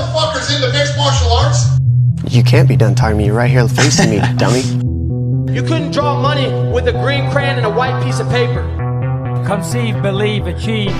[0.00, 1.66] motherfuckers into mixed martial arts?
[2.28, 4.62] You can't be done talking to me You're right here facing me, dummy.
[5.52, 8.62] You couldn't draw money with a green crayon and a white piece of paper.
[9.46, 10.92] Conceive, believe, achieve.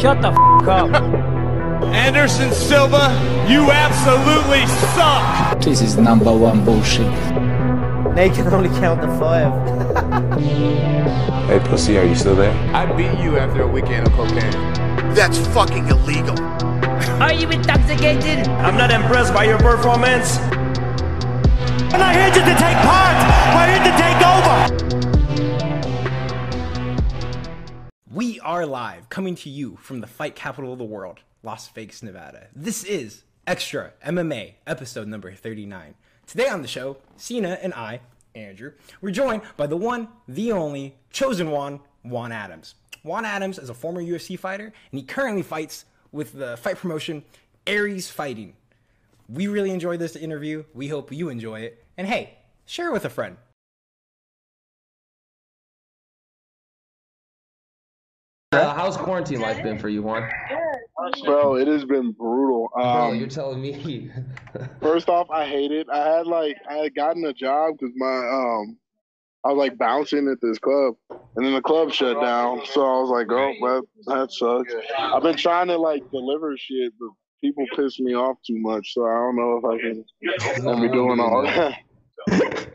[0.00, 0.90] Shut the f up.
[1.92, 3.10] Anderson Silva,
[3.48, 5.60] you absolutely suck.
[5.60, 7.06] This is number one bullshit.
[8.14, 9.52] Nate can only count to five.
[11.48, 12.52] hey, pussy, are you still there?
[12.74, 14.52] I beat you after a weekend of cocaine.
[15.14, 16.36] That's fucking illegal.
[17.08, 18.46] Are you intoxicated?
[18.48, 20.38] I'm not impressed by your performance.
[20.38, 23.16] I'm not here just to take part.
[23.54, 24.82] We're here to take over.
[28.12, 32.02] We are live, coming to you from the fight capital of the world, Las Vegas,
[32.02, 32.46] Nevada.
[32.54, 35.94] This is Extra MMA, episode number 39.
[36.26, 38.00] Today on the show, Cena and I,
[38.34, 42.76] Andrew, we're joined by the one, the only, chosen one, Juan Adams.
[43.02, 47.24] Juan Adams is a former UFC fighter, and he currently fights with the fight promotion
[47.66, 48.54] Aries Fighting.
[49.28, 50.64] We really enjoyed this interview.
[50.74, 51.84] We hope you enjoy it.
[51.96, 53.36] And hey, share it with a friend.
[58.52, 60.28] Uh, how's quarantine life been for you, Juan?
[61.24, 62.68] Bro, it has been brutal.
[62.76, 64.10] Um, Bro, you're telling me.
[64.80, 65.88] first off, I hate it.
[65.90, 68.76] I had like I had gotten a job because my um
[69.44, 72.64] I was like bouncing at this club, and then the club shut down.
[72.66, 74.72] So I was like, oh, well, that sucks.
[74.98, 77.08] I've been trying to like deliver shit, but
[77.42, 78.94] people piss me off too much.
[78.94, 81.78] So I don't know if I can be doing all that.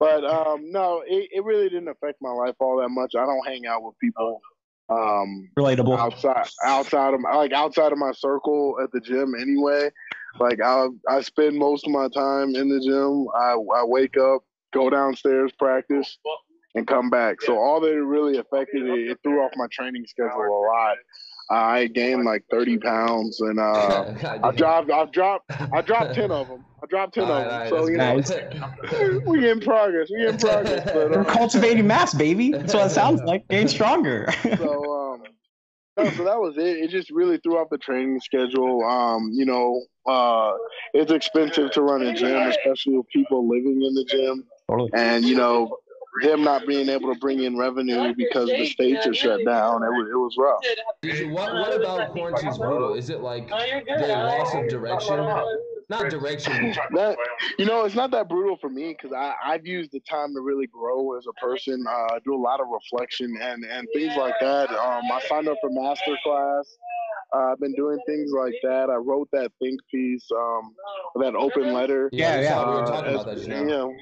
[0.00, 3.14] but um, no, it, it really didn't affect my life all that much.
[3.14, 4.40] I don't hang out with people
[4.88, 9.90] um relatable outside outside of like outside of my circle at the gym anyway
[10.38, 14.44] like i i spend most of my time in the gym i i wake up
[14.76, 16.18] go downstairs practice
[16.74, 20.42] and come back so all that really affected it, it threw off my training schedule
[20.42, 20.96] a lot
[21.48, 26.48] I gained like 30 pounds, and uh, I dropped, I've dropped, I dropped 10 of
[26.48, 26.64] them.
[26.82, 27.48] I dropped 10 of them.
[27.48, 30.10] right, so you that's know, we in progress.
[30.10, 30.84] We in progress.
[30.84, 32.50] But, We're uh, cultivating mass, baby.
[32.50, 33.46] That's what it sounds like.
[33.48, 34.28] Getting stronger.
[34.42, 35.22] so um,
[35.96, 36.78] no, so that was it.
[36.78, 38.84] It just really threw off the training schedule.
[38.84, 40.54] Um, you know, uh,
[40.94, 44.90] it's expensive to run a gym, especially with people living in the gym, totally.
[44.94, 45.78] and you know.
[46.22, 49.88] Them not being able to bring in revenue because the states are shut down, it
[49.88, 51.30] was, it was rough.
[51.30, 52.94] what, what about quarantine's brutal?
[52.94, 55.18] Is it like the loss of direction?
[55.88, 56.74] Not direction.
[56.94, 57.16] That
[57.58, 60.40] you know, it's not that brutal for me because I I've used the time to
[60.40, 61.84] really grow as a person.
[61.86, 64.70] Uh, I do a lot of reflection and and things like that.
[64.70, 66.76] Um, I signed up for master class.
[67.34, 68.88] Uh, I've been doing things like that.
[68.90, 70.74] I wrote that think piece, um,
[71.16, 72.08] that open letter.
[72.12, 72.58] Yeah, yeah.
[72.58, 73.94] We were Uh, talking about that you know,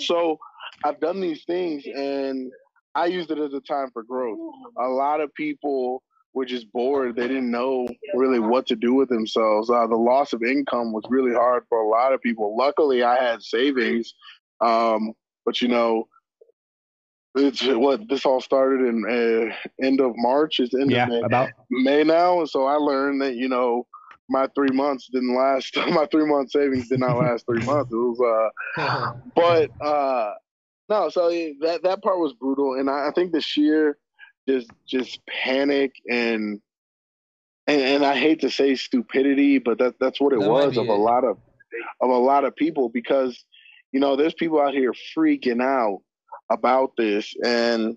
[0.00, 0.38] so
[0.84, 2.50] I've done these things and
[2.94, 4.38] I used it as a time for growth.
[4.78, 6.02] A lot of people
[6.34, 7.14] were just bored.
[7.16, 9.70] They didn't know really what to do with themselves.
[9.70, 12.56] Uh, the loss of income was really hard for a lot of people.
[12.56, 14.14] Luckily, I had savings,
[14.60, 15.12] um,
[15.44, 16.08] but you know,
[17.34, 20.60] it's what this all started in uh, end of March.
[20.60, 21.50] It's end Yeah, of May, about.
[21.70, 23.86] May now, and so I learned that you know
[24.28, 25.76] my three months didn't last.
[25.90, 27.90] my three month savings did not last three months.
[27.92, 30.32] It was uh, but uh
[30.88, 33.96] no so that that part was brutal and I, I think the sheer
[34.48, 36.60] just just panic and
[37.66, 40.80] and, and I hate to say stupidity, but that that's what it That was be
[40.80, 41.38] of a lot of
[42.00, 43.44] of a lot of people because
[43.92, 46.00] you know there's people out here freaking out
[46.50, 47.96] about this and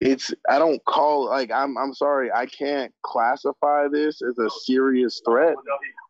[0.00, 5.22] it's I don't call like I'm I'm sorry I can't classify this as a serious
[5.24, 5.56] threat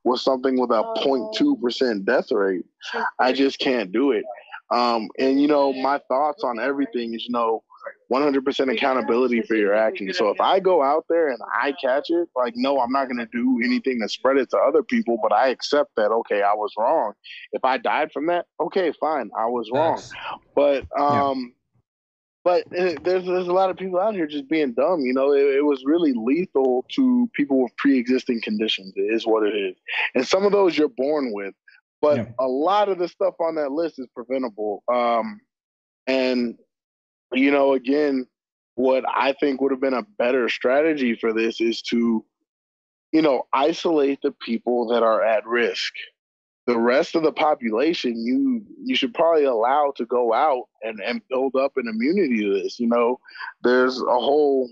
[0.03, 2.65] with something with a 0.2 percent death rate.
[3.19, 4.25] I just can't do it.
[4.71, 7.63] Um, and you know my thoughts on everything is you know
[8.13, 10.19] 100% accountability for your actions.
[10.19, 13.27] So if I go out there and I catch it, like no, I'm not gonna
[13.33, 16.73] do anything to spread it to other people, but I accept that okay, I was
[16.79, 17.13] wrong.
[17.53, 20.03] If I died from that, okay, fine, I was wrong.
[20.55, 21.55] But um,
[22.45, 25.01] but uh, there's there's a lot of people out here just being dumb.
[25.01, 28.93] You know, it, it was really lethal to people with pre-existing conditions.
[28.97, 29.77] It is what it is,
[30.15, 31.55] and some of those you're born with.
[32.03, 32.27] But Yeah.
[32.39, 34.83] a lot of the stuff on that list is preventable.
[34.93, 35.41] Um,
[36.07, 36.59] and
[37.33, 38.27] you know, again,
[38.75, 42.25] what I think would have been a better strategy for this is to,
[43.13, 45.93] you know, isolate the people that are at risk.
[46.67, 51.21] The rest of the population, you you should probably allow to go out and, and
[51.29, 52.81] build up an immunity to this.
[52.81, 53.21] You know,
[53.63, 54.71] there's a whole,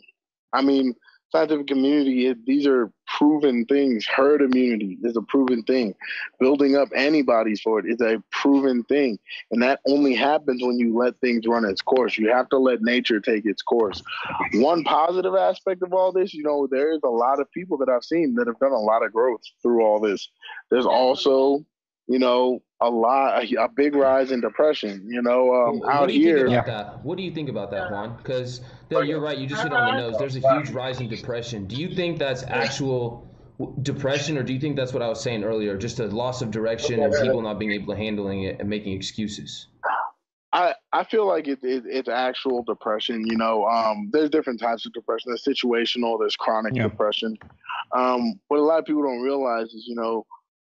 [0.55, 0.94] I mean,
[1.32, 2.26] scientific community.
[2.26, 4.06] It, these are proven things.
[4.06, 5.94] Herd immunity is a proven thing.
[6.38, 9.19] Building up antibodies for it is a proven thing.
[9.50, 12.17] And that only happens when you let things run its course.
[12.19, 14.02] You have to let nature take its course.
[14.55, 17.88] One positive aspect of all this, you know, there is a lot of people that
[17.88, 20.29] I've seen that have done a lot of growth through all this.
[20.70, 21.64] There's also,
[22.08, 25.06] you know, a lot, a, a big rise in depression.
[25.08, 26.37] You know, um, what out do you here.
[26.38, 27.04] think about that?
[27.04, 28.16] What do you think about that, Juan?
[28.16, 28.60] Because
[28.90, 29.38] you're right.
[29.38, 30.19] You just hit on the nose.
[30.19, 31.66] There's a huge rise in depression.
[31.66, 33.28] Do you think that's actual
[33.82, 36.50] depression, or do you think that's what I was saying earlier, just a loss of
[36.50, 39.69] direction and people not being able to handling it and making excuses?
[40.55, 43.26] I, I feel like it, it, it's actual depression.
[43.26, 45.31] You know, um, there's different types of depression.
[45.31, 46.19] There's situational.
[46.19, 46.84] There's chronic Yeah.
[46.84, 47.38] depression.
[47.93, 50.26] Um, what a lot of people don't realize is, you know,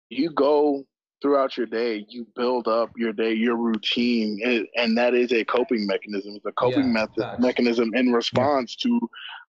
[0.10, 0.84] you go
[1.22, 5.44] throughout your day, you build up your day, your routine, and, and that is a
[5.44, 6.34] coping mechanism.
[6.36, 9.00] It's a coping Yeah, method mechanism in response to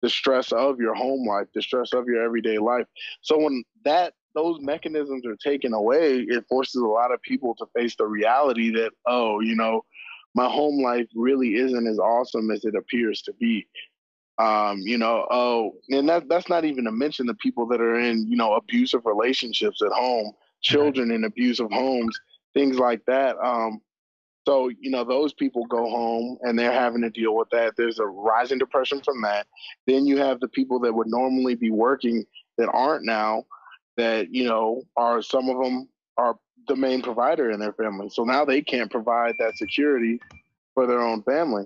[0.03, 2.87] the stress of your home life, the stress of your everyday life.
[3.23, 7.67] So when that those mechanisms are taken away, it forces a lot of people to
[7.77, 9.85] face the reality that, oh, you know,
[10.35, 13.67] my home life really isn't as awesome as it appears to be.
[14.39, 17.99] Um, you know, oh, and that that's not even to mention the people that are
[17.99, 20.33] in, you know, abusive relationships at home,
[20.67, 22.19] children in abusive homes,
[22.55, 23.37] things like that.
[23.43, 23.81] Um,
[24.47, 27.75] so, you know, those people go home and they're having to deal with that.
[27.77, 29.47] There's a rising depression from that.
[29.87, 32.25] Then you have the people that would normally be working
[32.59, 33.45] that aren't now,
[33.97, 38.09] that, you know, are some of them are the main provider in their family.
[38.09, 40.21] So now they can't provide that security
[40.75, 41.65] for their own family.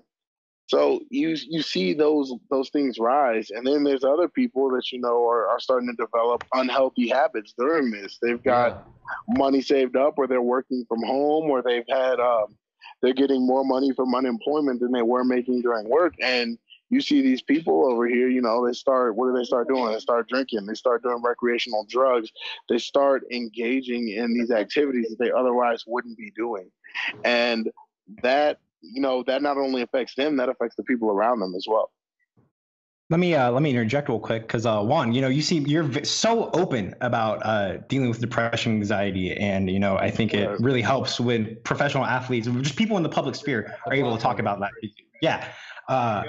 [0.70, 5.00] So you you see those those things rise, and then there's other people that you
[5.00, 8.18] know are, are starting to develop unhealthy habits during this.
[8.22, 8.86] They've got
[9.26, 12.56] money saved up, or they're working from home, or they've had um,
[13.02, 16.14] they're getting more money from unemployment than they were making during work.
[16.22, 16.56] And
[16.88, 19.90] you see these people over here, you know, they start what do they start doing?
[19.90, 22.30] They start drinking, they start doing recreational drugs,
[22.68, 26.70] they start engaging in these activities that they otherwise wouldn't be doing.
[27.24, 27.72] And
[28.22, 31.66] that you know that not only affects them that affects the people around them as
[31.68, 31.90] well
[33.10, 35.58] Let me uh, let me interject real quick because uh, Juan, you know, you see,
[35.58, 40.32] you're v- so open about uh, dealing with depression, anxiety, and you know, I think
[40.32, 44.22] it really helps when professional athletes, just people in the public sphere, are able to
[44.22, 44.70] talk about that.
[45.20, 45.44] Yeah.
[45.88, 46.22] Uh,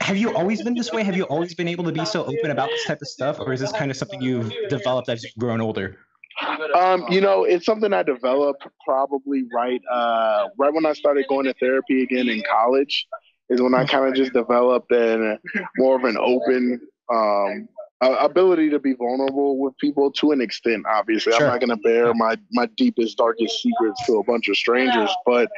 [0.00, 1.02] have you always been this way?
[1.02, 3.52] Have you always been able to be so open about this type of stuff, or
[3.52, 5.98] is this kind of something you've developed as you've grown older?
[6.74, 11.44] Um, you know it's something i developed probably right uh, right when i started going
[11.44, 13.06] to therapy again in college
[13.50, 15.38] is when i kind of just developed an
[15.76, 16.80] more of an open
[17.12, 17.68] um,
[18.00, 21.46] ability to be vulnerable with people to an extent obviously Sure.
[21.46, 25.10] i'm not going to bear my my deepest darkest secrets to a bunch of strangers
[25.26, 25.50] but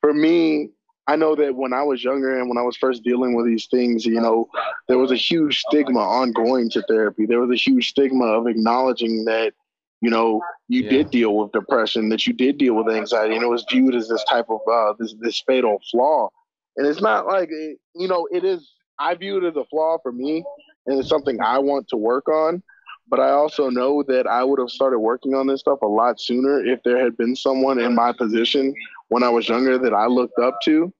[0.00, 0.70] for me
[1.08, 3.66] I know that when I was younger and when I was first dealing with these
[3.70, 4.46] things, you know,
[4.88, 7.24] there was a huge stigma on going to therapy.
[7.24, 9.54] There was a huge stigma of acknowledging that,
[10.00, 10.90] you know, you Yeah.
[10.90, 14.08] did deal with depression, that you did deal with anxiety, and it was viewed as
[14.08, 16.28] this type of uh, this this fatal flaw.
[16.76, 18.74] And it's not like it, you know, it is.
[19.00, 20.44] I view it as a flaw for me,
[20.86, 22.62] and it's something I want to work on.
[23.10, 26.20] But I also know that I would have started working on this stuff a lot
[26.20, 28.74] sooner if there had been someone in my position
[29.08, 30.92] when I was younger that I looked up to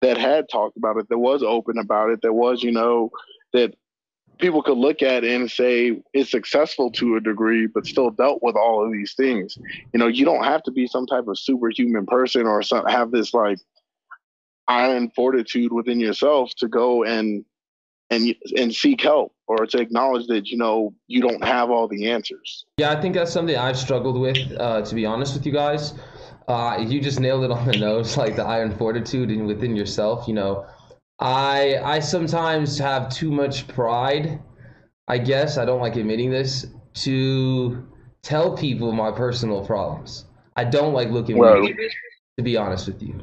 [0.00, 3.10] that had talked about it, that was open about it, that was, you know,
[3.52, 3.74] that
[4.38, 8.42] people could look at it and say it's successful to a degree, but still dealt
[8.42, 9.58] with all of these things.
[9.92, 13.10] You know, you don't have to be some type of superhuman person or some, have
[13.10, 13.58] this like
[14.68, 17.44] iron fortitude within yourself to go and
[18.10, 22.10] and and seek help or to acknowledge that you know you don't have all the
[22.10, 22.64] answers.
[22.78, 25.94] Yeah, I think that's something I've struggled with, uh, to be honest with you guys.
[26.46, 30.26] Uh, you just nailed it on the nose, like the iron fortitude and within yourself.
[30.26, 30.66] You know,
[31.20, 34.40] I I sometimes have too much pride.
[35.08, 37.86] I guess I don't like admitting this to
[38.22, 40.26] tell people my personal problems.
[40.56, 41.76] I don't like looking Well- weak,
[42.36, 43.20] to be honest with you.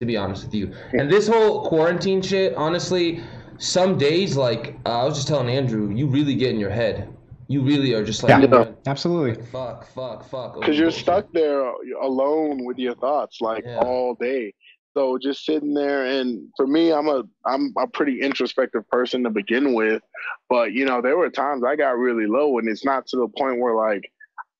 [0.00, 3.20] To be honest with you, and this whole quarantine shit, honestly,
[3.58, 7.08] some days like uh, I was just telling Andrew, you really get in your head.
[7.48, 8.42] You really are just like, Yeah.
[8.44, 9.42] in your- Absolutely.
[9.46, 10.50] fuck, fuck, fuck.
[10.52, 11.02] over because you're bullshit.
[11.02, 11.62] stuck there
[12.00, 13.78] alone with your thoughts like Yeah.
[13.80, 14.54] all day
[14.98, 19.30] so just sitting there and for me i'm a i'm a pretty introspective person to
[19.30, 20.02] begin with
[20.48, 23.28] but you know there were times i got really low and it's not to the
[23.38, 24.10] point where like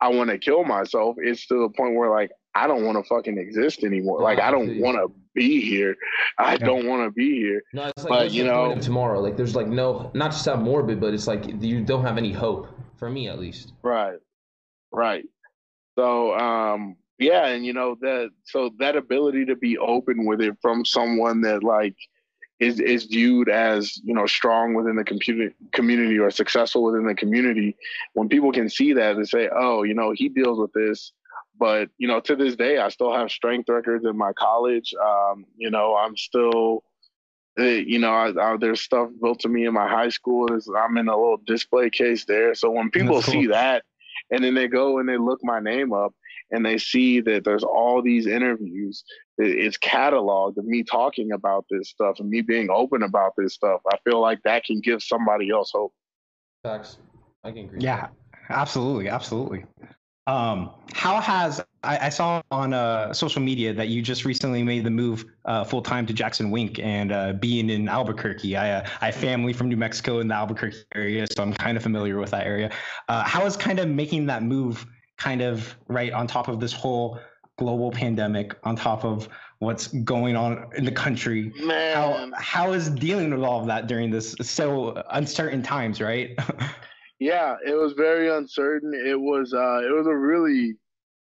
[0.00, 3.08] i want to kill myself it's to the point where like i don't want to
[3.08, 5.96] fucking exist anymore No, like i don't want to be here
[6.38, 9.20] i don't want to be here No, it's like but, you know- tomorrow.
[9.20, 12.32] Like there's like no, not to sound morbid, but it's like you don't have any
[12.32, 13.72] hope for me at least.
[13.82, 14.18] Right.
[14.92, 15.24] Right.
[15.96, 20.56] So um yeah, and you know that so that ability to be open with it
[20.62, 21.96] from someone that like
[22.60, 27.14] is is viewed as you know strong within the computer community or successful within the
[27.14, 27.76] community
[28.14, 31.12] when people can see that and say oh you know he deals with this.
[31.58, 34.94] But you know to this day i still have strength records in my college.
[35.02, 36.84] Um, you know i'm still
[37.58, 40.46] eh, you know I, I, there's stuff built to me in my high school.
[40.76, 42.54] I'm in a little display case there.
[42.54, 43.32] So when people cool.
[43.32, 43.82] see that
[44.30, 46.14] and then they go and they look my name up
[46.50, 49.04] and they see that there's all these interviews
[49.40, 53.80] it's cataloged of me talking about this stuff and me being open about this stuff.
[53.88, 55.92] I feel like that can give somebody else hope.
[56.64, 56.98] Facts.
[57.44, 57.78] I can agree.
[57.80, 58.08] Yeah
[58.50, 59.64] absolutely absolutely.
[60.26, 64.84] Um, how has I, I, saw on uh, social media that you just recently made
[64.84, 68.54] the move uh, full time to Jackson Wink and uh, being in Albuquerque.
[68.54, 71.78] I, uh, I have family from New Mexico in the Albuquerque area, so I'm kind
[71.78, 72.70] of familiar with that area.
[73.08, 74.84] Uh, how is kind of making that move
[75.18, 77.18] kind of right on top of this whole
[77.58, 81.52] global pandemic, on top of what's going on in the country?
[81.60, 81.94] Man.
[81.94, 86.38] How how is dealing with all of that during this so uncertain times, right?
[87.18, 88.94] yeah, it was very uncertain.
[88.94, 90.76] It was uh it was a really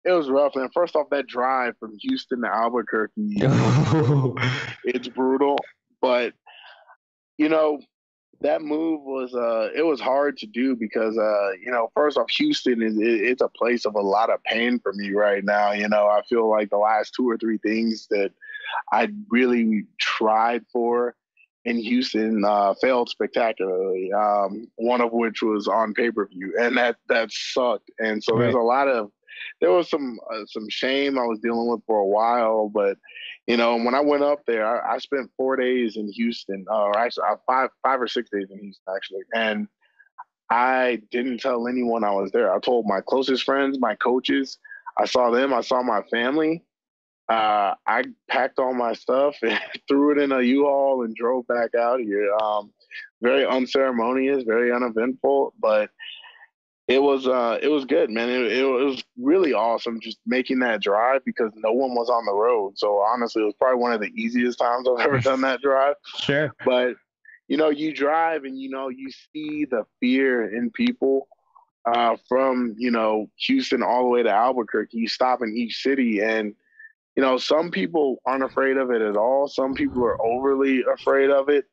[0.04, 0.56] it was rough.
[0.56, 3.14] And first off, that drive from Houston to Albuquerque,
[4.84, 5.58] it's brutal.
[6.02, 6.34] But
[7.38, 7.80] you know,
[8.42, 12.30] that move was uh it was hard to do because uh you know first off
[12.32, 15.72] Houston is it, it's a place of a lot of pain for me right now
[15.72, 18.32] you know I feel like the last two or three things that
[18.92, 21.16] I really tried for
[21.64, 27.32] in Houston uh failed spectacularly um one of which was on pay-per-view and that that
[27.32, 28.44] sucked and so right.
[28.44, 29.12] there's a lot of
[29.62, 32.98] there was some uh, some shame I was dealing with for a while but
[33.48, 36.86] you know, when I went up there, I, I spent four days in Houston, uh,
[36.86, 39.68] or actually five five or six days in Houston actually, and
[40.50, 42.54] I didn't tell anyone I was there.
[42.54, 44.58] I told my closest friends, my coaches.
[44.98, 45.54] I saw them.
[45.54, 46.64] I saw my family.
[47.28, 51.74] Uh, I packed all my stuff and threw it in a U-Haul and drove back
[51.76, 52.32] out here.
[52.36, 52.72] Um,
[53.22, 55.90] very unceremonious, very uneventful, but
[56.88, 58.30] it was uh it was good man.
[58.30, 62.26] It, it, it, was really awesome just making that drive because no one was on
[62.26, 62.78] the road.
[62.78, 65.96] So honestly it was probably one of the easiest times i've ever done that drive.
[66.20, 66.54] Sure.
[66.64, 66.96] But
[67.48, 71.28] you know you drive and you know you see the fear in people
[71.86, 74.98] uh from you know houston all the way to albuquerque.
[74.98, 76.54] You stop in each city and
[77.16, 79.48] you know some people aren't afraid of it at all.
[79.48, 81.66] Some people are overly afraid of it.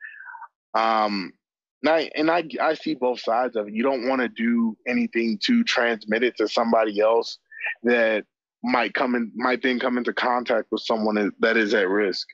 [0.72, 1.34] Um
[1.82, 3.74] and I and I I see both sides of it.
[3.74, 7.38] You don't want to do anything to transmit it to somebody else
[7.82, 8.24] that
[8.62, 12.28] might come in might then come into contact with someone that is at risk.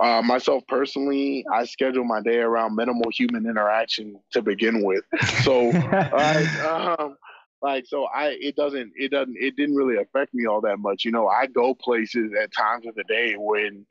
[0.00, 5.04] Uh, myself personally, I schedule my day around minimal human interaction to begin with.
[5.44, 5.70] So,
[6.68, 7.16] um,
[7.62, 11.04] like, so I it doesn't it doesn't it didn't really affect me all that much.
[11.04, 13.86] You know, I go places at times of the day when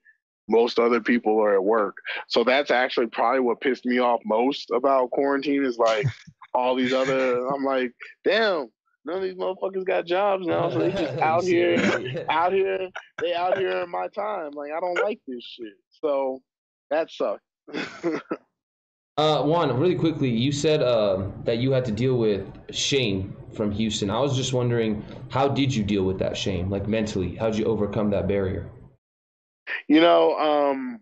[0.48, 1.98] most other people are at work.
[2.28, 6.06] So that's actually probably what pissed me off most about quarantine is like
[6.54, 8.70] all these other I'm like, damn,
[9.06, 10.70] none of these motherfuckers got jobs now.
[10.70, 12.90] So they just out here out here,
[13.22, 14.52] they out here in my time.
[14.52, 15.74] Like I don't like this shit.
[16.02, 16.42] So
[16.90, 17.42] that sucked.
[19.18, 23.72] uh Juan, really quickly, you said uh, that you had to deal with shame from
[23.72, 24.10] Houston.
[24.10, 26.70] I was just wondering, how did you deal with that shame?
[26.70, 28.70] Like mentally, how did you overcome that barrier?
[29.88, 31.00] You know, um,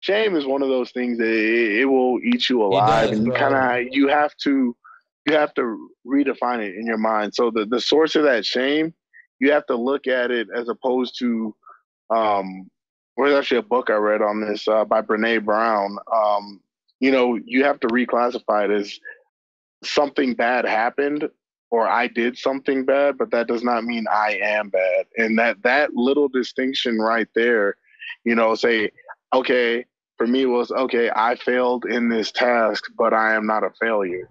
[0.00, 3.26] shame is one of those things that it, it will eat you alive, does, and
[3.26, 4.76] you kind of you have to
[5.26, 7.34] you have to redefine it in your mind.
[7.34, 8.94] So the the source of that shame,
[9.40, 11.54] you have to look at it as opposed to
[12.10, 12.70] um,
[13.16, 15.98] there's actually a book I read on this uh, by Brene Brown.
[16.12, 16.60] Um,
[17.00, 18.98] you know, you have to reclassify it as
[19.84, 21.28] something bad happened
[21.70, 25.06] or I did something bad, but that does not mean I am bad.
[25.16, 27.76] And that that little distinction right there,
[28.24, 28.90] you know, say,
[29.34, 29.84] okay,
[30.16, 34.28] for me was okay, I failed in this task, but I am not a failure.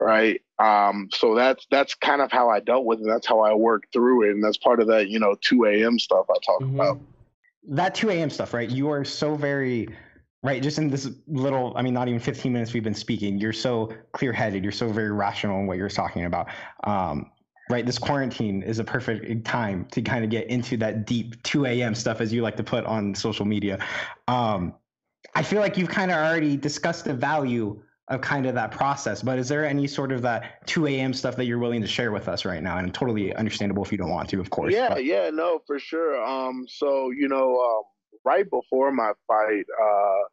[0.00, 0.42] Right.
[0.58, 3.06] Um, so that's that's kind of how I dealt with it.
[3.06, 4.30] That's how I worked through it.
[4.32, 5.98] And that's part of that, you know, 2 a.m.
[5.98, 6.74] stuff I talk mm-hmm.
[6.74, 7.00] about.
[7.68, 8.28] That 2 a.m.
[8.28, 8.68] stuff, right?
[8.68, 9.88] You are so very
[10.44, 13.52] right just in this little i mean not even 15 minutes we've been speaking you're
[13.52, 16.46] so clear-headed you're so very rational in what you're talking about.
[16.84, 17.32] Um,
[17.70, 21.64] right this quarantine is a perfect time to kind of get into that deep 2
[21.66, 23.84] a.m stuff as you like to put on social media.
[24.28, 24.74] Um,
[25.34, 29.22] i feel like you've kind of already discussed the value of kind of that process
[29.22, 32.12] but is there any sort of that 2 a.m stuff that you're willing to share
[32.12, 32.76] with us right now?
[32.76, 35.06] And totally understandable if you don't want to of course yeah but.
[35.06, 36.22] yeah no for sure.
[36.22, 37.84] Um so you know um
[38.24, 40.28] right before my fight, uh,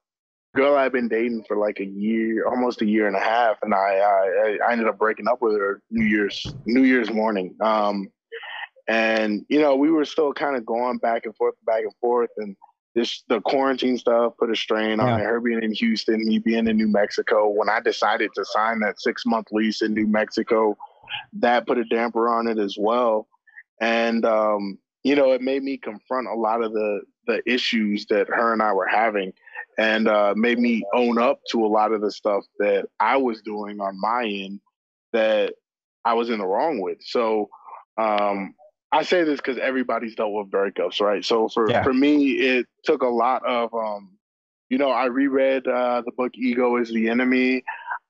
[0.54, 3.74] girl I've been dating for like a year, almost a year and a half, and
[3.74, 7.56] I I, I ended up breaking up with her New Year's New Year's morning.
[7.62, 8.08] Um,
[8.88, 12.30] and you know we were still kind of going back and forth, back and forth,
[12.38, 12.56] and
[12.96, 15.20] this the quarantine stuff put a strain on Yeah.
[15.20, 15.26] it.
[15.26, 17.48] Her being in Houston, me being in New Mexico.
[17.50, 20.76] When I decided to sign that six month lease in New Mexico,
[21.34, 23.28] that put a damper on it as well.
[23.80, 28.28] And um, you know, it made me confront a lot of the the issues that
[28.30, 29.34] her and I were having,
[29.78, 33.42] and uh, made me own up to a lot of the stuff that I was
[33.42, 34.60] doing on my end
[35.14, 35.54] that
[36.06, 36.98] I was in the wrong with.
[37.02, 37.50] So
[37.98, 38.54] um,
[38.92, 41.24] I say this because everybody's dealt with breakups, right?
[41.24, 41.84] So for Yeah.
[41.84, 44.18] for me, it took a lot of, um,
[44.70, 47.64] you know, I reread uh, the book "Ego Is the Enemy."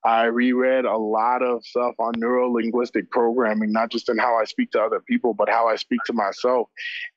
[0.04, 4.46] I reread a lot of stuff on neuro linguistic programming, not just in how I
[4.46, 6.70] speak to other people, but how I speak to myself.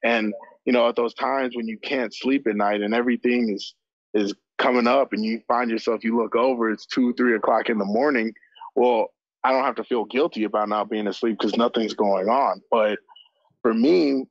[0.02, 3.74] And you know, at those times when you can't sleep at night and everything is
[4.12, 7.78] is coming up, and you find yourself, you look over, it's two, three o'clock in
[7.78, 8.32] the morning.
[8.76, 9.08] Well,
[9.42, 12.62] I don't have to feel guilty about not being asleep because nothing's going on.
[12.70, 12.98] But
[13.62, 14.26] for me,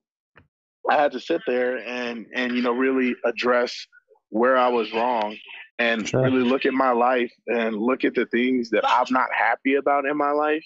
[0.89, 3.87] I had to sit there and and you know really address
[4.29, 5.37] where I was wrong
[5.83, 6.21] and Sure.
[6.21, 10.05] really look at my life and look at the things that I'm not happy about
[10.05, 10.65] in my life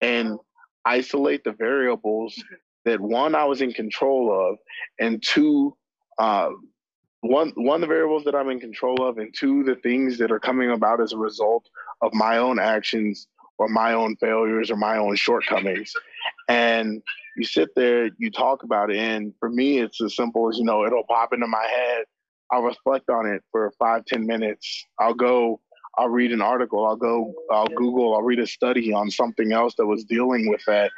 [0.00, 0.38] and
[0.84, 2.42] isolate the variables
[2.84, 4.58] that one I was in control of
[5.00, 5.76] and two
[6.18, 6.50] uh,
[7.22, 10.38] one one the variables that I'm in control of and two the things that are
[10.38, 11.64] coming about as a result
[12.02, 13.26] of my own actions
[13.58, 15.92] or my own failures or my own shortcomings
[16.48, 17.02] and
[17.36, 20.64] you sit there you talk about it and for me it's as simple as you
[20.64, 22.04] know it'll pop into my head
[22.52, 24.86] i'll reflect on it for five ten minutes.
[25.00, 25.60] I'll go
[25.98, 26.86] i'll read an article.
[26.86, 30.62] I'll go i'll google i'll read a study on something else that was dealing with
[30.66, 30.90] that.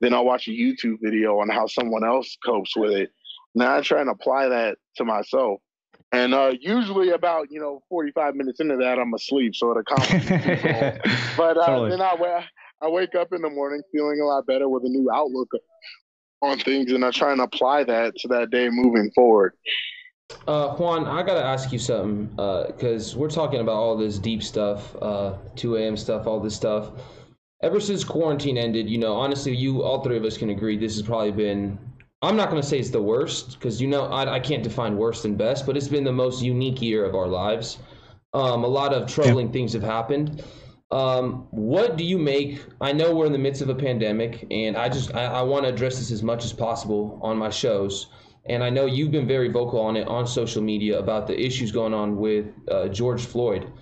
[0.00, 3.10] Then i'll watch a youtube video on how someone else copes with it.
[3.54, 5.60] Now i try and apply that to myself.
[6.12, 10.30] And uh, usually about you know 45 minutes into that i'm asleep so it accomplishes
[11.36, 11.90] but uh, Totally.
[11.90, 12.44] then I, wa-
[12.82, 15.48] I wake up in the morning feeling a lot better with a new outlook
[16.44, 19.54] on things, and I try and apply that to that day moving forward.
[20.46, 22.26] Uh, Juan, I gotta ask you something
[22.66, 25.96] because we're talking about all this deep stuff, uh, 2 a.m.
[25.96, 26.92] stuff, all this stuff.
[27.62, 30.94] Ever since quarantine ended, you know, honestly, you all three of us can agree this
[30.94, 31.78] has probably been.
[32.22, 35.22] I'm not gonna say it's the worst because you know I, I can't define worse
[35.22, 37.78] than best, but it's been the most unique year of our lives.
[38.32, 40.42] Um, a lot of troubling things have happened.
[40.90, 42.64] Um, what do you make?
[42.80, 45.64] I know we're in the midst of a pandemic, and I just I, I want
[45.64, 48.08] to address this as much as possible on my shows.
[48.46, 51.72] And I know you've been very vocal on it on social media about the issues
[51.72, 53.72] going on with uh, George Floyd.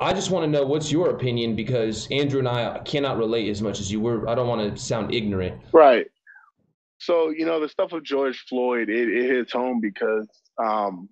[0.00, 3.62] I just want to know what's your opinion because Andrew and I cannot relate as
[3.62, 4.00] much as you.
[4.00, 5.60] We're I don't want to sound ignorant.
[5.72, 6.06] Right.
[6.98, 11.08] So you know the stuff with George Floyd, it, it hits home because um,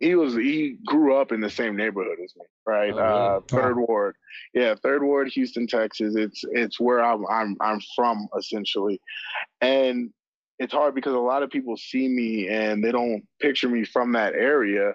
[0.00, 2.92] he was he grew up in the same neighborhood as me, right?
[2.92, 4.16] Oh, uh, third ward,
[4.52, 6.14] yeah, third ward, Houston, Texas.
[6.16, 9.00] It's it's where I'm I'm I'm from essentially,
[9.60, 10.10] and
[10.64, 14.12] it's hard because a lot of people see me and they don't picture me from
[14.12, 14.94] that area,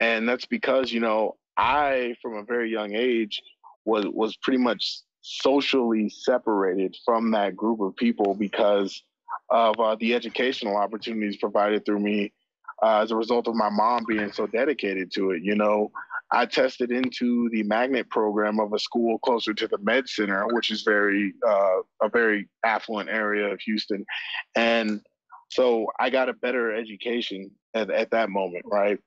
[0.00, 3.40] and that's because you know I from a very young age
[3.84, 9.02] was was pretty much socially separated from that group of people because
[9.48, 12.32] of uh, the educational opportunities provided through me
[12.82, 15.42] uh, as a result of my mom being so dedicated to it.
[15.42, 15.92] You know,
[16.32, 20.70] I tested into the magnet program of a school closer to the med center, which
[20.70, 24.04] is very uh, a very affluent area of Houston,
[24.54, 25.00] and
[25.50, 28.98] so I got a better education at, at that moment, right?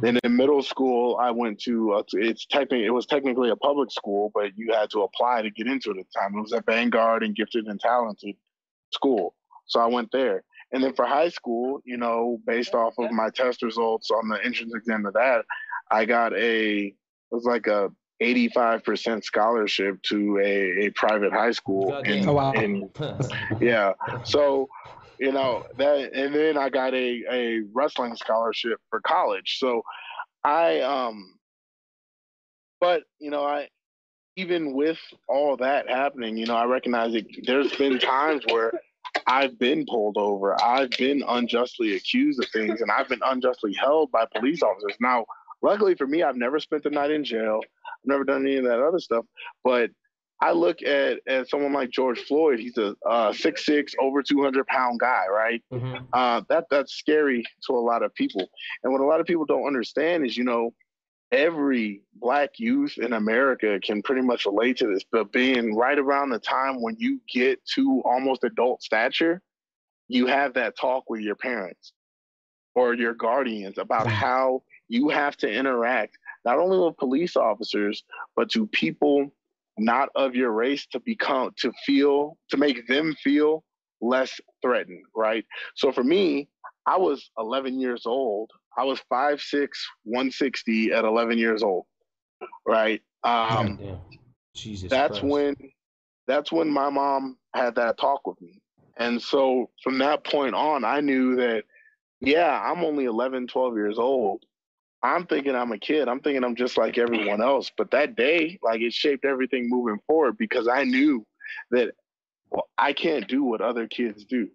[0.00, 3.90] Then in middle school, I went to uh, it's technically it was technically a public
[3.92, 6.34] school, but you had to apply to get into it at the time.
[6.36, 8.34] It was a Vanguard and Gifted and Talented
[8.92, 9.34] school,
[9.66, 10.42] so I went there.
[10.72, 14.44] And then for high school, you know, based off of my test results on the
[14.44, 15.44] entrance exam to that,
[15.90, 16.94] I got a it
[17.34, 17.90] was like a
[18.22, 22.52] 85% scholarship to a, a private high school in, Oh, wow.
[22.52, 22.90] in
[23.60, 23.92] yeah.
[24.24, 24.68] So,
[25.18, 29.58] you know, that and then I got a, a wrestling scholarship for college.
[29.58, 29.82] So
[30.44, 31.38] I um
[32.80, 33.68] but you know, I
[34.36, 34.98] even with
[35.28, 38.72] all that happening, you know, I recognize that there's been times where
[39.26, 40.60] I've been pulled over.
[40.62, 44.96] I've been unjustly accused of things and I've been unjustly held by police officers.
[45.00, 45.26] Now,
[45.62, 47.60] luckily for me, I've never spent the night in jail.
[47.64, 49.24] I've never done any of that other stuff.
[49.64, 49.90] But
[50.42, 52.60] I look at, at someone like George Floyd.
[52.60, 55.62] He's a uh, six six, over two hundred pound guy, right?
[56.14, 58.48] Uh, that that's scary to a lot of people.
[58.82, 60.72] And what a lot of people don't understand is, you know,
[61.30, 65.04] every black youth in America can pretty much relate to this.
[65.12, 69.42] But being right around the time when you get to almost adult stature,
[70.08, 71.92] you have that talk with your parents
[72.74, 78.04] or your guardians about how you have to interact not only with police officers
[78.36, 79.32] but to people
[79.78, 83.64] not of your race to become to feel to make them feel
[84.02, 86.48] less threatened right so for me
[86.86, 89.68] i was 11 years old I was 5'6",
[90.04, 91.86] 160 at 11 years old,
[92.66, 93.02] right?
[93.24, 93.80] Um,
[94.54, 95.24] Jesus that's Christ.
[95.32, 95.56] when
[96.26, 98.60] that's when my mom had that talk with me.
[98.98, 101.64] And so from that point on, I knew that,
[102.20, 104.44] yeah, I'm only 11, 12 years old.
[105.02, 106.08] I'm thinking I'm a kid.
[106.08, 107.70] I'm thinking I'm just like everyone else.
[107.76, 111.24] But that day, like it shaped everything moving forward because I knew
[111.70, 111.92] that
[112.50, 114.48] well, I can't do what other kids do.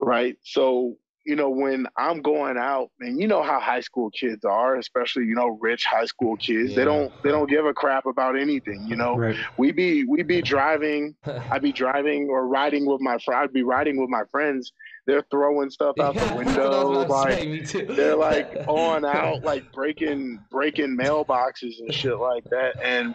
[0.00, 0.36] Right.
[0.42, 4.76] So you know, when I'm going out, and you know how high school kids are,
[4.76, 6.76] especially you know rich high school kids, Yeah.
[6.76, 8.86] they don't they don't give a crap about anything.
[8.86, 9.36] You know, Right.
[9.58, 11.16] we be we be driving,
[11.50, 13.40] I'd be driving or riding with my friend.
[13.42, 14.72] I'd be riding with my friends.
[15.06, 18.48] They're throwing stuff out Yeah, the that's what I was window, like say, they're like
[18.66, 22.74] on out, like breaking breaking mailboxes and shit like that.
[22.82, 23.14] And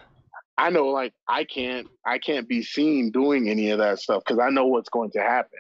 [0.58, 4.40] I know, like I can't I can't be seen doing any of that stuff because
[4.40, 5.60] I know what's going to happen.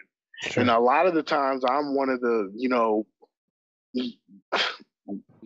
[0.57, 3.05] And a lot of the times, I'm one of the you know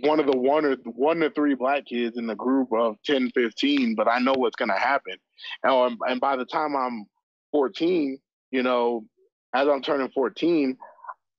[0.02, 3.32] one of the one or one to three black kids in the group of 10,
[3.32, 5.15] 15, but I know what's going to happen.
[5.63, 7.06] And, um, and by the time I'm
[7.52, 8.17] 14,
[8.52, 9.06] you know,
[9.53, 10.77] as I'm turning 14,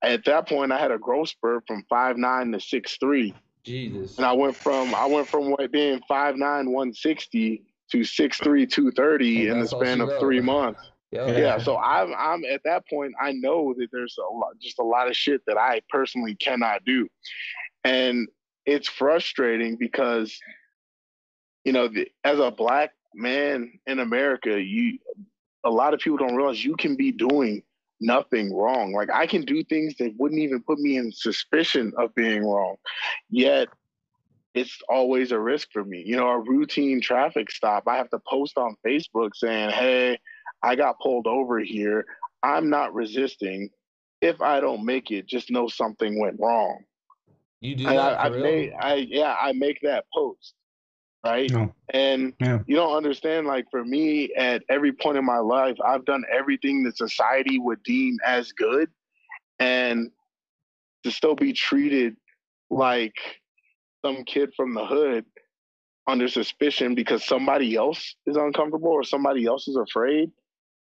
[0.02, 4.16] at that point I had a growth spurt from five nine to six three, Jesus.
[4.16, 8.66] and I went from I went from what being five nine 160 to six three
[8.66, 10.20] 230 And in the span she of wrote.
[10.20, 10.90] three months.
[11.12, 13.14] Yo, Yeah, so I'm I'm at that point.
[13.20, 16.84] I know that there's a lot, just a lot of shit that I personally cannot
[16.84, 17.08] do,
[17.84, 18.28] and
[18.64, 20.36] it's frustrating because,
[21.64, 24.98] you know, the, as a black man in America, you
[25.64, 27.62] a lot of people don't realize you can be doing
[28.00, 28.92] nothing wrong.
[28.92, 32.76] Like I can do things that wouldn't even put me in suspicion of being wrong,
[33.30, 33.68] yet
[34.54, 36.02] it's always a risk for me.
[36.06, 40.18] You know, a routine traffic stop, I have to post on Facebook saying, "Hey."
[40.62, 42.04] I got pulled over here.
[42.42, 43.70] I'm not resisting.
[44.20, 46.84] If I don't make it, just know something went wrong.
[47.60, 50.54] You do And that I, I made, I yeah, I make that post,
[51.26, 51.50] right?
[51.50, 51.74] No.
[51.92, 52.60] And Yeah.
[52.66, 53.46] you don't understand.
[53.46, 57.82] Like for me, at every point in my life, I've done everything that society would
[57.82, 58.90] deem as good,
[59.58, 60.10] and
[61.04, 62.16] to still be treated
[62.70, 63.16] like
[64.04, 65.24] some kid from the hood
[66.06, 70.30] under suspicion because somebody else is uncomfortable or somebody else is afraid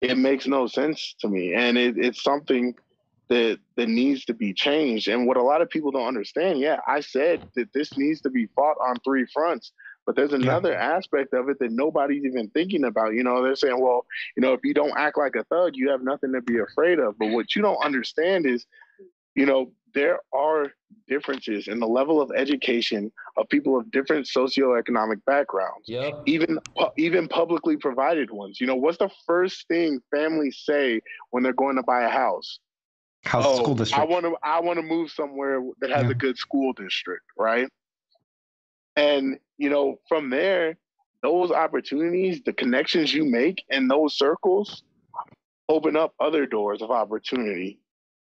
[0.00, 2.74] it makes no sense to me and it, it's something
[3.28, 6.78] that that needs to be changed and what a lot of people don't understand yeah
[6.86, 9.72] i said that this needs to be fought on three fronts
[10.06, 13.80] but there's another aspect of it that nobody's even thinking about you know they're saying
[13.80, 14.04] well
[14.36, 16.98] you know if you don't act like a thug you have nothing to be afraid
[16.98, 18.66] of but what you don't understand is
[19.34, 20.72] you know there are
[21.08, 26.14] differences in the level of education of people of different socioeconomic backgrounds Yep.
[26.26, 26.58] even
[26.96, 28.60] even publicly provided ones.
[28.60, 32.58] You know, what's the first thing families say when they're going to buy a house?
[33.24, 34.08] How's Oh, school district?
[34.08, 36.10] I want to I want to move somewhere that has Yeah.
[36.10, 37.68] a good school district, right?
[38.96, 40.76] And you know, from there,
[41.22, 44.82] those opportunities, the connections you make in those circles
[45.68, 47.78] open up other doors of opportunity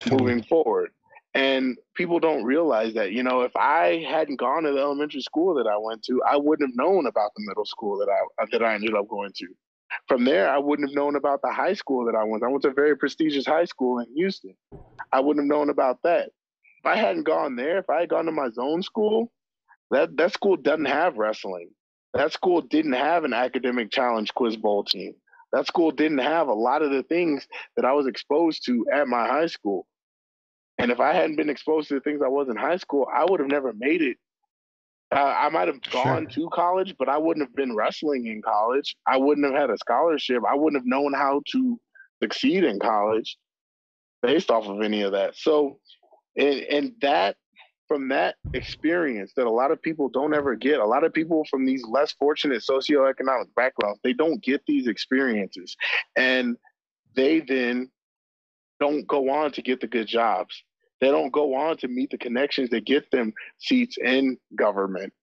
[0.09, 0.91] moving forward.
[1.35, 5.55] And people don't realize that, you know, if I hadn't gone to the elementary school
[5.55, 8.63] that I went to, I wouldn't have known about the middle school that I that
[8.63, 9.47] I ended up going to.
[10.07, 12.41] From there, I wouldn't have known about the high school that I went.
[12.41, 12.47] to.
[12.47, 14.55] I went to a very prestigious high school in Houston.
[15.11, 16.29] I wouldn't have known about that.
[16.79, 19.31] If I hadn't gone there, if I had gone to my zone school,
[19.91, 21.69] that that school doesn't have wrestling.
[22.13, 25.13] That school didn't have an academic challenge quiz bowl team.
[25.51, 29.07] That school didn't have a lot of the things that I was exposed to at
[29.07, 29.85] my high school.
[30.79, 33.25] And if I hadn't been exposed to the things I was in high school, I
[33.27, 34.17] would have never made it.
[35.13, 38.95] Uh, I might have gone to college, but I wouldn't have been wrestling in college.
[39.05, 40.41] I wouldn't have had a scholarship.
[40.49, 41.79] I wouldn't have known how to
[42.21, 43.37] succeed in college
[44.23, 45.35] based off of any of that.
[45.35, 45.77] So,
[46.35, 47.35] and, and that
[47.87, 51.45] from that experience that a lot of people don't ever get, a lot of people
[51.49, 55.75] from these less fortunate socioeconomic backgrounds, they don't get these experiences.
[56.15, 56.57] And
[57.15, 57.89] they then
[58.79, 60.63] don't go on to get the good jobs.
[61.01, 65.13] They don't go on to meet the connections that get them seats in government,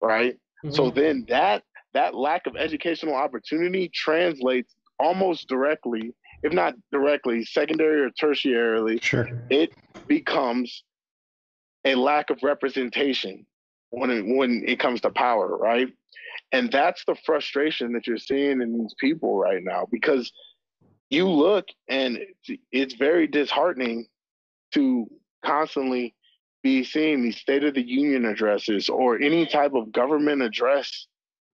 [0.00, 0.34] right?
[0.64, 0.74] Mm-hmm.
[0.74, 1.62] So then that
[1.94, 9.28] that lack of educational opportunity translates almost directly, if not directly, secondary or tertiarily, sure.
[9.50, 9.72] it
[10.06, 10.84] becomes
[11.84, 13.46] a lack of representation
[13.90, 15.88] when it, when it comes to power, right?
[16.52, 20.32] And that's the frustration that you're seeing in these people right now because
[21.08, 24.06] you look and it's, it's very disheartening
[24.72, 25.06] to
[25.44, 26.14] constantly
[26.62, 31.06] be seeing these state of the union addresses or any type of government address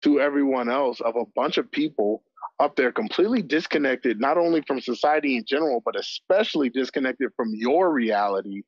[0.03, 2.23] to everyone else of a bunch of people
[2.59, 7.91] up there completely disconnected not only from society in general but especially disconnected from your
[7.91, 8.63] reality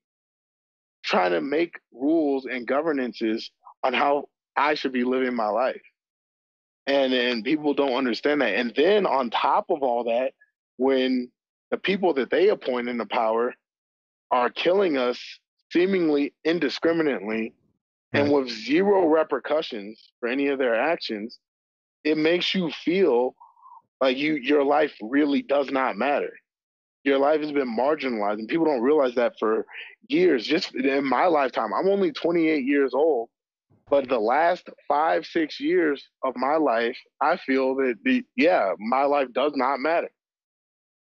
[1.07, 3.49] trying to make rules and governances
[3.83, 5.81] on how I should be living my life.
[6.85, 8.55] And and people don't understand that.
[8.55, 10.33] And then on top of all that,
[10.77, 11.31] when
[11.71, 13.53] the people that they appoint into power
[14.31, 15.19] are killing us
[15.71, 17.53] seemingly indiscriminately
[18.13, 21.39] and with zero repercussions for any of their actions,
[22.03, 23.35] it makes you feel
[24.01, 26.33] like you your life really does not matter.
[27.07, 29.65] Your life has been marginalized, and people don't realize that for
[30.09, 30.45] years.
[30.45, 33.29] Just in my lifetime, I'm only 28 years old,
[33.89, 39.03] but the last five, six years of my life, I feel that the yeah, my
[39.03, 40.09] life does not matter.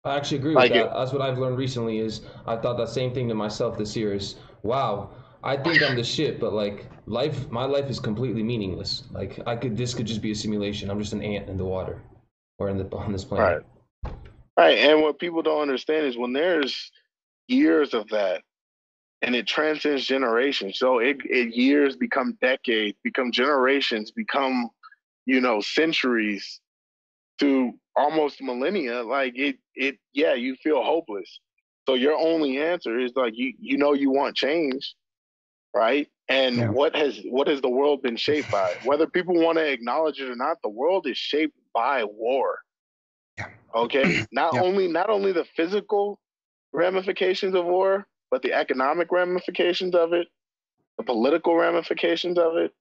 [0.03, 0.87] I actually agree with like that.
[0.87, 1.99] It, That's what I've learned recently.
[1.99, 4.13] Is I thought that same thing to myself this year.
[4.13, 5.09] Is wow,
[5.41, 9.03] I think I'm the shit, but like life, my life is completely meaningless.
[9.11, 10.89] Like I could, this could just be a simulation.
[10.89, 12.01] I'm just an ant in the water,
[12.59, 13.63] or in the on this planet.
[13.63, 13.72] Right.
[14.57, 14.77] Right.
[14.77, 16.91] And what people don't understand is when there's
[17.47, 18.43] years of that,
[19.23, 20.77] and it transcends generations.
[20.77, 24.69] So it, it years become decades, become generations, become,
[25.25, 26.59] you know, centuries
[27.39, 29.01] to almost millennia.
[29.01, 31.39] Like it, it, yeah, you feel hopeless.
[31.87, 34.93] So your only answer is like you, you know, you want change,
[35.73, 36.07] right?
[36.27, 36.69] And yeah.
[36.69, 38.73] what has what has the world been shaped by?
[38.83, 42.59] Whether people want to acknowledge it or not, the world is shaped by war.
[43.75, 44.25] Okay.
[44.31, 44.61] Not yeah.
[44.61, 46.19] only not only the physical
[46.71, 50.27] ramifications of war, but the economic ramifications of it,
[50.97, 52.71] the political ramifications of it,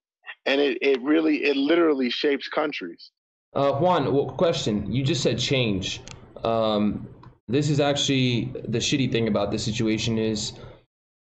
[0.46, 3.10] and it, it really it literally shapes countries.
[3.54, 4.90] Uh, Juan, well, question.
[4.90, 6.00] You just said change.
[6.42, 7.06] Um,
[7.48, 10.54] this is actually the shitty thing about this situation is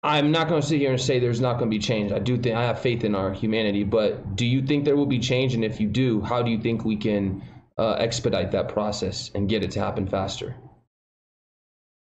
[0.02, 2.12] I'm not going to sit here and say there's not going to be change.
[2.12, 5.06] I do think I have faith in our humanity, but do you think there will
[5.06, 5.54] be change?
[5.54, 7.44] And if you do, how do you think we can
[7.78, 10.56] uh, expedite that process and get it to happen faster?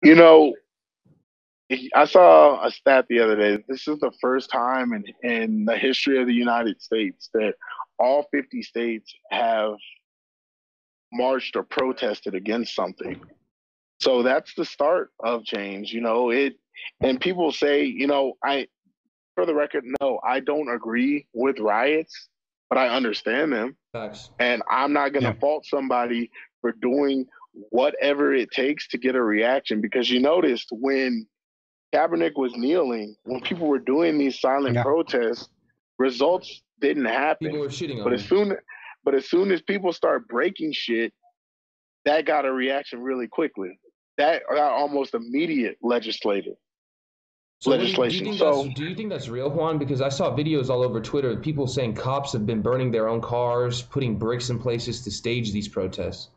[0.02, 0.54] You know,
[1.94, 3.64] I saw a stat the other day.
[3.68, 7.54] This is the first time in, in the history of the United States that
[7.98, 9.74] all 50 states have
[11.12, 13.20] marched or protested against something.
[14.00, 15.92] So that's the start of change.
[15.92, 16.54] You know, it
[17.00, 18.66] and people say, you know, I
[19.34, 22.28] for the record, no, I don't agree with riots,
[22.68, 23.76] but I understand them.
[23.92, 24.30] Facts.
[24.38, 25.40] And I'm not gonna yeah.
[25.40, 27.26] fault somebody for doing
[27.70, 31.26] whatever it takes to get a reaction because you noticed when
[31.94, 34.82] Kaepernick was kneeling, when people were doing these silent yeah.
[34.82, 35.48] protests,
[35.98, 37.48] results didn't happen.
[37.48, 38.56] People were shitting but as soon
[39.04, 41.12] but as soon as people start breaking shit,
[42.04, 43.78] that got a reaction really quickly.
[44.16, 46.54] That got almost immediate legislative
[47.62, 48.24] so legislation.
[48.24, 49.78] Do you, so, do you think that's real, Juan?
[49.78, 53.06] Because I saw videos all over Twitter, of people saying cops have been burning their
[53.06, 56.30] own cars, putting bricks in places to stage these protests.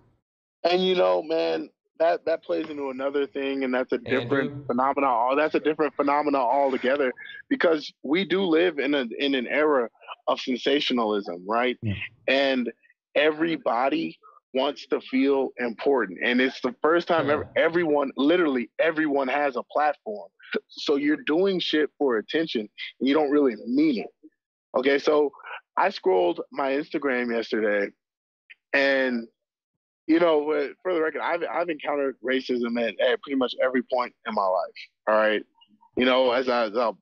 [0.64, 4.66] And you know, man, that that plays into another thing, and that's a different Andrew?
[4.68, 5.30] phenomenon.
[5.32, 7.12] Oh, that's a different phenomenon altogether,
[7.50, 9.90] because we do live in a in an era
[10.28, 11.76] of sensationalism, right?
[11.82, 11.96] Yeah.
[12.28, 12.72] And
[13.16, 14.20] everybody
[14.54, 17.34] wants to feel important, and it's the first time yeah.
[17.34, 20.30] ever, everyone, literally everyone, has a platform.
[20.70, 22.62] So you're doing shit for attention,
[23.00, 24.08] and you don't really mean it.
[24.78, 25.32] Okay, so
[25.78, 27.92] I scrolled my Instagram yesterday,
[28.74, 29.28] and
[30.08, 33.84] you know, uh, for the record, I've I've encountered racism at, at pretty much every
[33.84, 34.74] point in my life.
[35.08, 35.44] All right,
[35.96, 36.94] you know, as a, as a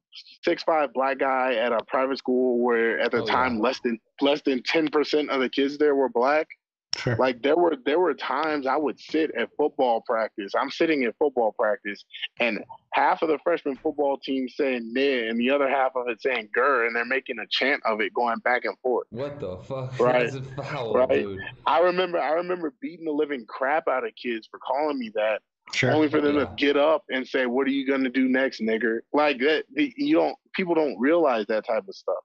[0.43, 3.61] six five black guy at a private school where at the oh, time yeah.
[3.61, 6.47] less than less than ten percent of the kids there were black.
[6.97, 7.15] Sure.
[7.17, 10.53] Like there were there were times I would sit at football practice.
[10.55, 12.03] I'm sitting at football practice,
[12.39, 16.21] and half of the freshman football team saying "ned" and the other half of it
[16.21, 19.07] saying "gur," and they're making a chant of it going back and forth.
[19.09, 19.99] What the fuck?
[19.99, 21.23] Right, foul, right.
[21.23, 21.39] Dude.
[21.65, 25.41] I remember I remember beating the living crap out of kids for calling me that.
[25.73, 25.91] Sure.
[25.91, 26.45] Only for them yeah.
[26.45, 29.63] to get up and say, "What are you gonna do next, nigger?" Like that.
[29.75, 30.35] You don't.
[30.53, 32.23] People don't realize that type of stuff.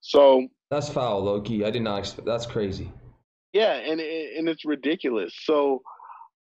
[0.00, 1.64] So that's foul, Loki.
[1.64, 2.26] I did not expect.
[2.26, 2.90] That's crazy.
[3.56, 5.32] Yeah, and and it's ridiculous.
[5.44, 5.80] So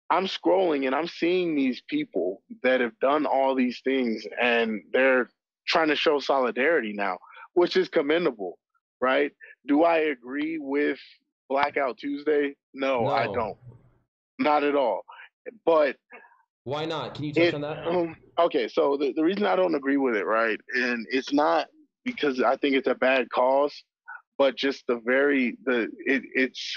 [0.08, 5.28] I'm scrolling and I'm seeing these people that have done all these things and they're
[5.68, 7.18] trying to show solidarity now,
[7.52, 8.58] which is commendable,
[9.02, 9.32] right?
[9.66, 10.98] Do I agree with
[11.50, 12.56] Blackout Tuesday?
[12.72, 13.10] No, no.
[13.10, 13.58] I don't.
[14.38, 15.02] Not at all.
[15.66, 15.96] But
[16.62, 17.16] why not?
[17.16, 17.86] Can you touch it, on that?
[17.86, 21.66] Um, okay, so the, the reason I don't agree with it, right, and it's not
[22.02, 23.74] because I think it's a bad cause,
[24.38, 26.74] but just the very the it, it's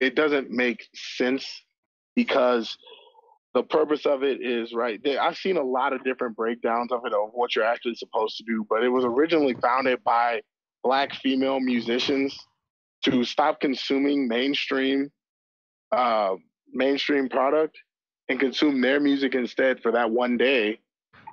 [0.00, 1.62] it doesn't make sense
[2.14, 2.76] because
[3.54, 5.22] the purpose of it is right there.
[5.22, 8.44] I've seen a lot of different breakdowns of it of what you're actually supposed to
[8.44, 10.42] do, but it was originally founded by
[10.82, 12.36] black female musicians
[13.04, 15.10] to stop consuming mainstream
[15.92, 16.34] uh,
[16.72, 17.78] mainstream product
[18.28, 20.78] and consume their music instead for that one day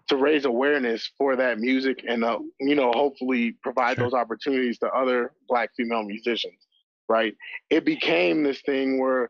[0.08, 4.06] to raise awareness for that music and uh, you know hopefully provide sure.
[4.06, 6.68] those opportunities to other black female musicians
[7.12, 7.36] right
[7.70, 9.30] it became this thing where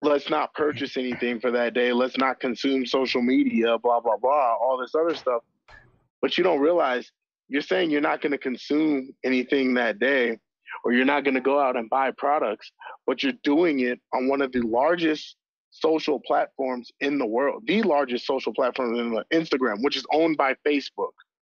[0.00, 4.54] let's not purchase anything for that day let's not consume social media blah blah blah
[4.54, 5.42] all this other stuff
[6.20, 7.12] but you don't realize
[7.48, 10.38] you're saying you're not going to consume anything that day
[10.84, 12.72] or you're not going to go out and buy products
[13.06, 15.36] but you're doing it on one of the largest
[15.72, 20.36] social platforms in the world, the largest social platform in the Instagram, which is owned
[20.36, 21.12] by Facebook,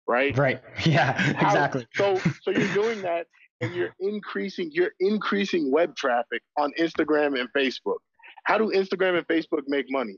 [0.09, 0.37] right?
[0.37, 0.61] Right.
[0.85, 1.87] Yeah, How, exactly.
[1.95, 3.27] so so you're doing that
[3.61, 7.99] and you're increasing you're increasing web traffic on Instagram and Facebook.
[8.45, 10.17] How do Instagram and Facebook make money?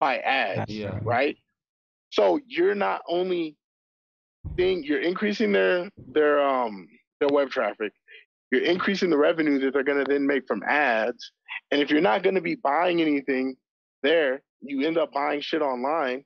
[0.00, 0.98] By ads, yeah.
[1.02, 1.36] right?
[2.10, 3.56] So you're not only
[4.54, 6.88] being you're increasing their their um
[7.20, 7.92] their web traffic,
[8.50, 11.32] you're increasing the revenue that they're going to then make from ads.
[11.70, 13.56] And if you're not going to be buying anything
[14.02, 16.24] there, you end up buying shit online.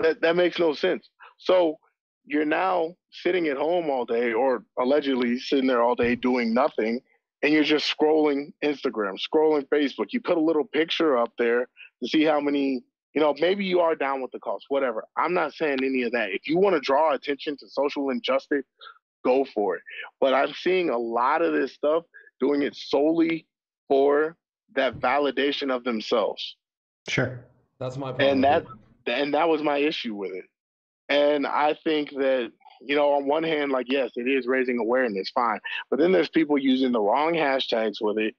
[0.00, 1.08] That that makes no sense.
[1.38, 1.78] So
[2.24, 7.00] you're now sitting at home all day, or allegedly sitting there all day doing nothing,
[7.42, 10.12] and you're just scrolling Instagram, scrolling Facebook.
[10.12, 11.68] You put a little picture up there
[12.02, 12.82] to see how many
[13.14, 15.04] you know, maybe you are down with the cost, whatever.
[15.16, 16.30] I'm not saying any of that.
[16.30, 18.64] If you want to draw attention to social injustice,
[19.24, 19.82] go for it.
[20.20, 22.04] But I'm seeing a lot of this stuff
[22.40, 23.46] doing it solely
[23.88, 24.36] for
[24.74, 26.56] that validation of themselves.
[27.08, 27.40] Sure.
[27.78, 28.28] That's my problem.
[28.28, 28.66] And that
[29.06, 30.44] and that was my issue with it.
[31.14, 32.50] And I think that
[32.80, 35.58] you know, on one hand, like yes, it is raising awareness, fine.
[35.90, 38.34] But then there's people using the wrong hashtags with it,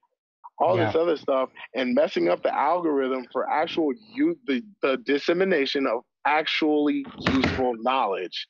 [0.59, 0.87] all yeah.
[0.87, 6.03] this other stuff, and messing up the algorithm for actual use the, the dissemination of
[6.25, 8.47] actually useful knowledge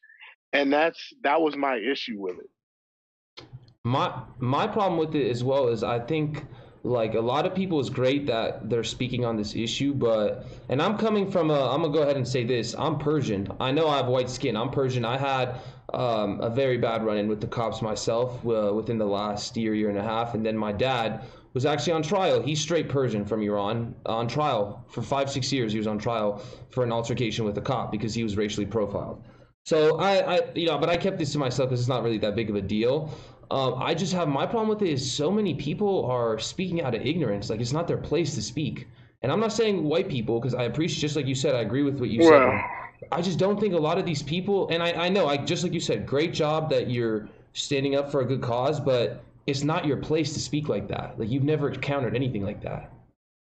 [0.56, 3.46] and that's that was my issue with it
[3.84, 6.46] my my problem with it as well is i think
[6.86, 10.82] like a lot of people is great that they're speaking on this issue but and
[10.82, 13.48] i'm coming from a i'm gonna go ahead and say this i'm persian.
[13.60, 14.56] I know i have white skin.
[14.56, 15.04] I'm persian.
[15.04, 15.60] I had
[15.94, 19.90] um, a very bad run-in with the cops myself uh, within the last year year
[19.90, 22.42] and a half and then my dad was actually on trial.
[22.42, 25.72] He's straight persian from iran on trial for five six years.
[25.72, 29.24] He was on trial for an altercation with a cop because he was racially profiled.
[29.66, 32.20] So I, I you know, but I kept this to myself because it's not really
[32.20, 33.12] that big of a deal.
[33.52, 36.96] Um, I just have my problem with it is so many people are speaking out
[36.96, 37.50] of ignorance.
[37.50, 38.88] Like it's not their place to speak.
[39.22, 41.84] And I'm not saying white people because I appreciate, just like you said, I agree
[41.84, 43.08] with what you well, said.
[43.12, 45.64] I just don't think a lot of these people, and I, I know, I just
[45.64, 49.64] like you said, great job that you're standing up for a good cause, but it's
[49.64, 51.20] not your place to speak like that.
[51.20, 52.92] Like you've never encountered anything like that.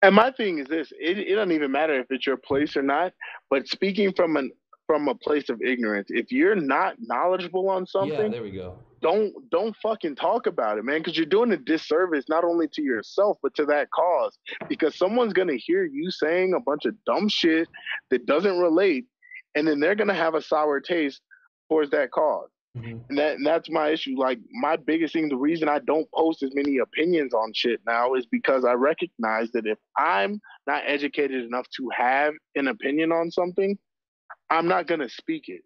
[0.02, 2.84] And my thing is this: it, it doesn't even matter if it's your place or
[2.84, 3.14] not.
[3.50, 4.52] But speaking from an
[4.88, 6.08] from a place of ignorance.
[6.10, 8.78] If you're not knowledgeable on something, yeah, there we go.
[9.06, 12.82] Don't don't fucking talk about it, man, because you're doing a disservice not only to
[12.82, 14.36] yourself but to that cause.
[14.68, 17.68] Because someone's gonna hear you saying a bunch of dumb shit
[18.10, 19.06] that doesn't relate,
[19.54, 21.22] and then they're gonna have a sour taste
[21.70, 22.98] towards that because mm-hmm.
[23.10, 24.16] And that and that's my issue.
[24.18, 28.16] Like my biggest thing, the reason I don't post as many opinions on shit now
[28.16, 33.30] is because I recognize that if I'm not educated enough to have an opinion on
[33.30, 33.78] something,
[34.50, 35.62] I'm not going to speak it.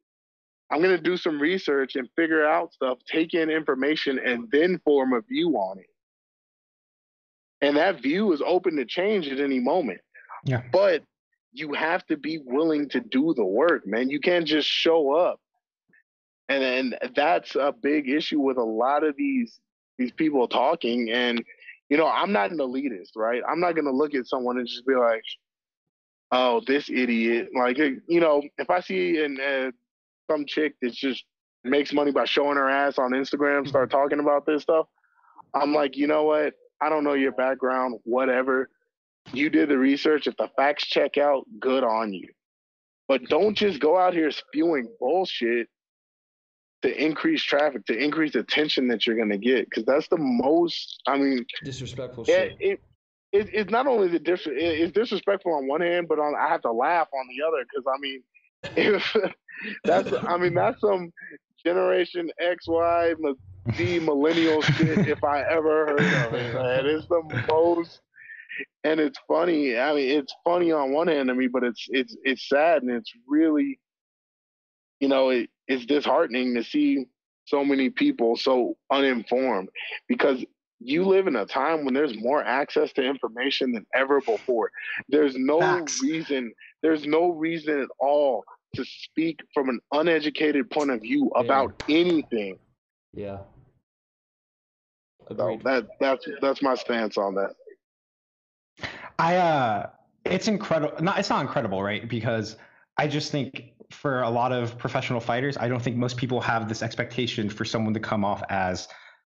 [0.71, 4.79] I'm going to do some research and figure out stuff, take in information, and then
[4.85, 5.87] form a view on it.
[7.61, 9.99] And that view is open to change at any moment.
[10.45, 10.61] Yeah.
[10.71, 11.03] But
[11.51, 14.09] you have to be willing to do the work, man.
[14.09, 15.39] You can't just show up.
[16.47, 19.59] And and that's a big issue with a lot of these
[19.97, 21.11] these people talking.
[21.11, 21.43] And
[21.89, 23.41] you know, I'm not an elitist, right?
[23.47, 25.23] I'm not gonna look at someone and just be like,
[26.31, 27.49] oh, this idiot.
[27.55, 29.71] Like, you know, if I see an, uh,
[30.29, 31.23] some chick that just
[31.63, 33.97] makes money by showing her ass on Instagram, start mm-hmm.
[33.97, 34.85] talking about this stuff,
[35.53, 36.53] I'm like, you know what?
[36.81, 38.69] I don't know your background, whatever.
[39.33, 40.27] You did the research.
[40.27, 42.29] If the facts check out, good on you.
[43.07, 45.67] But don't just go out here spewing bullshit
[46.83, 49.69] to increase traffic, to increase attention that you're going to get.
[49.69, 52.79] Because that's the most, I mean, disrespectful it, it,
[53.31, 56.61] it, it's not only the dis- it's disrespectful on one hand, but on I have
[56.61, 58.23] to laugh on the other because I mean,
[58.63, 59.15] if
[59.83, 61.11] that's I mean that's some
[61.65, 63.13] Generation X Y
[63.75, 66.53] Z millennial shit if I ever heard of it.
[66.53, 66.85] Man.
[66.85, 68.01] It's the most,
[68.83, 69.77] and it's funny.
[69.77, 72.91] I mean, it's funny on one hand to me, but it's it's it's sad and
[72.91, 73.79] it's really,
[74.99, 77.05] you know, it, it's disheartening to see
[77.45, 79.69] so many people so uninformed
[80.07, 80.43] because
[80.79, 84.71] you live in a time when there's more access to information than ever before.
[85.09, 86.01] There's no Facts.
[86.01, 88.45] reason, there's no reason at all
[88.75, 91.97] to speak from an uneducated point of view about yeah.
[91.97, 92.59] anything.
[93.13, 93.39] Yeah.
[95.27, 97.55] So that that's that's my stance on that.
[99.17, 99.89] I uh
[100.25, 101.01] it's incredible.
[101.03, 102.07] Not it's not incredible, right?
[102.07, 102.57] Because
[102.97, 106.67] I just think for a lot of professional fighters, I don't think most people have
[106.67, 108.87] this expectation for someone to come off as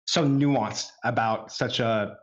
[0.05, 2.17] so nuanced about such a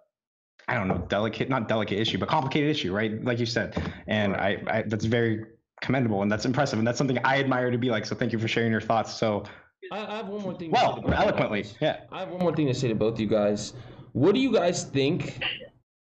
[0.69, 3.23] I don't know, delicate, not delicate issue, but complicated issue, right?
[3.25, 3.77] Like you said.
[4.07, 5.45] And I, I that's very
[5.83, 6.78] commendable and that's impressive.
[6.78, 8.07] And that's something I admire to be like.
[8.07, 9.12] So thank you for sharing your thoughts.
[9.12, 9.45] So
[9.91, 10.70] I, I have one more thing.
[10.70, 12.01] Well, eloquently, yeah.
[12.11, 13.74] I have one more thing to say to both you guys.
[14.12, 15.43] What do you guys think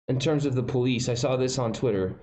[0.08, 1.08] in terms of the police?
[1.08, 2.14] I saw this on Twitter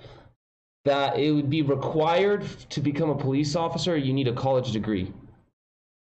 [0.85, 3.95] that it would be required to become a police officer.
[3.97, 5.13] You need a college degree.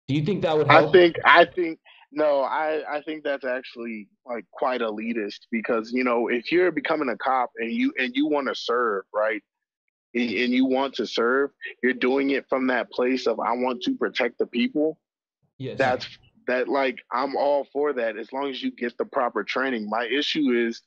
[0.08, 0.90] Do you think that would help?
[0.90, 1.80] I think I think
[2.12, 7.10] no, I I think that's actually like quite elitist because you know if you're becoming
[7.10, 9.44] a cop and you and you want to serve, right?
[10.14, 11.52] And, and you want to serve,
[11.84, 15.00] you're doing it from that place of I want to protect the people.
[15.58, 15.78] Yes.
[15.78, 16.08] That's
[16.48, 19.88] that like I'm all for that as long as you get the proper training.
[19.90, 20.82] My issue is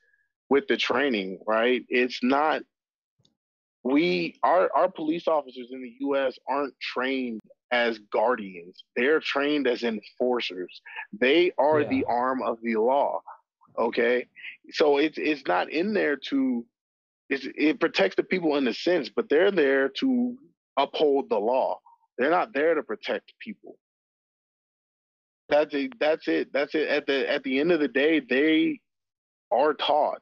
[0.49, 1.85] with the training, right?
[1.89, 2.63] It's not
[3.83, 7.39] we our our police officers in the US aren't trained
[7.71, 8.83] as guardians.
[8.95, 10.81] They're trained as enforcers.
[11.17, 11.89] They are Yeah.
[11.89, 13.21] the arm of the law.
[13.77, 14.27] Okay?
[14.71, 16.65] So it's it's not in there to
[17.29, 20.35] it's, it protects the people in a sense, but they're there to
[20.77, 21.79] uphold the law.
[22.17, 23.75] They're not there to protect people.
[25.49, 25.93] That's it.
[25.99, 26.51] That's it.
[26.53, 26.87] That's it.
[26.87, 28.79] At the at the end of the day, they
[29.51, 30.21] are taught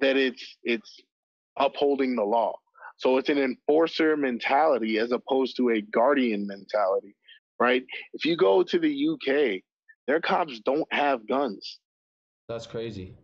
[0.00, 1.00] that it's it's
[1.58, 2.54] upholding the law.
[2.96, 7.16] So it's an enforcer mentality as opposed to a guardian mentality,
[7.58, 7.84] right?
[8.12, 9.62] If you go to the UK,
[10.06, 11.80] their cops don't have guns,
[12.48, 13.14] That's crazy.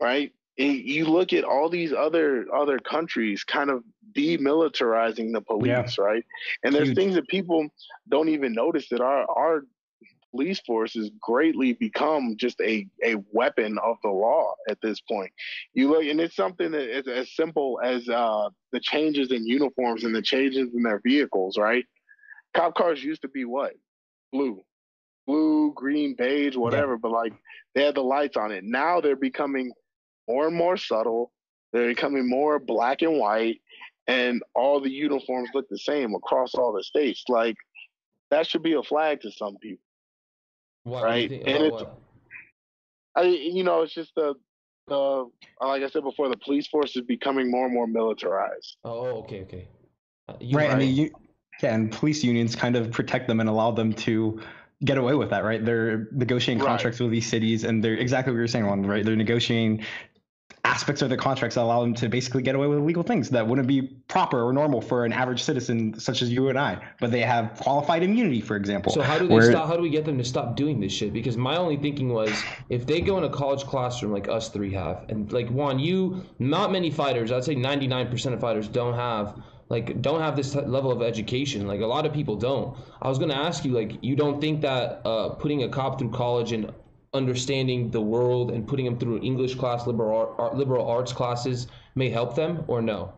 [0.00, 0.32] right?
[0.58, 3.82] And you look at all these other other countries kind of
[4.12, 6.24] demilitarizing the police, right?
[6.64, 6.96] And there's Huge.
[6.96, 7.68] things that people
[8.08, 9.62] don't even notice that our our
[10.30, 15.30] police force has greatly become just a a weapon of the law at this point.
[15.74, 20.04] You look, and it's something that is as simple as uh, the changes in uniforms
[20.04, 21.84] and the changes in their vehicles, right?
[22.54, 23.72] Cop cars used to be what?
[24.32, 24.62] Blue,
[25.26, 27.32] blue, green, beige, whatever, but like
[27.74, 28.64] they had the lights on it.
[28.64, 29.72] Now they're becoming
[30.28, 31.32] more and more subtle.
[31.72, 33.60] They're becoming more black and white,
[34.06, 37.24] and all the uniforms look the same across all the states.
[37.28, 37.56] Like
[38.30, 39.82] that should be a flag to some people.
[40.84, 41.98] What Right, think- and about it's- what?
[43.16, 44.34] I, you know, it's just the,
[44.88, 45.28] the
[45.60, 48.76] like I said before, the police force is becoming more and more militarized.
[48.84, 49.68] Oh, okay, okay.
[50.28, 51.14] Uh, you- right, and the, u-
[51.62, 54.40] yeah, and police unions kind of protect them and allow them to
[54.84, 55.64] get away with that, right?
[55.64, 56.68] They're negotiating Right.
[56.68, 59.02] contracts with these cities, and they're exactly what you're saying, Juan, right?
[59.04, 59.82] They're negotiating
[60.76, 63.46] aspects of the contracts that allow them to basically get away with illegal things that
[63.46, 66.78] wouldn't be proper or normal for an average citizen such as you and I.
[67.00, 68.92] But they have qualified immunity, for example.
[68.92, 69.68] So how do they where- stop?
[69.68, 71.14] How do we get them to stop doing this shit?
[71.14, 72.30] Because my only thinking was,
[72.68, 76.22] if they go in a college classroom like us three have, and like Juan, you,
[76.38, 79.34] not many fighters, I'd say ninety nine percent of fighters don't have
[79.70, 81.66] like don't have this t- level of education.
[81.66, 82.76] Like a lot of people don't.
[83.00, 86.10] I was gonna ask you, like, you don't think that uh, putting a cop through
[86.10, 86.70] college and
[87.16, 92.08] understanding the world and putting them through English class, liberal art, liberal arts classes may
[92.08, 93.12] help them, or no?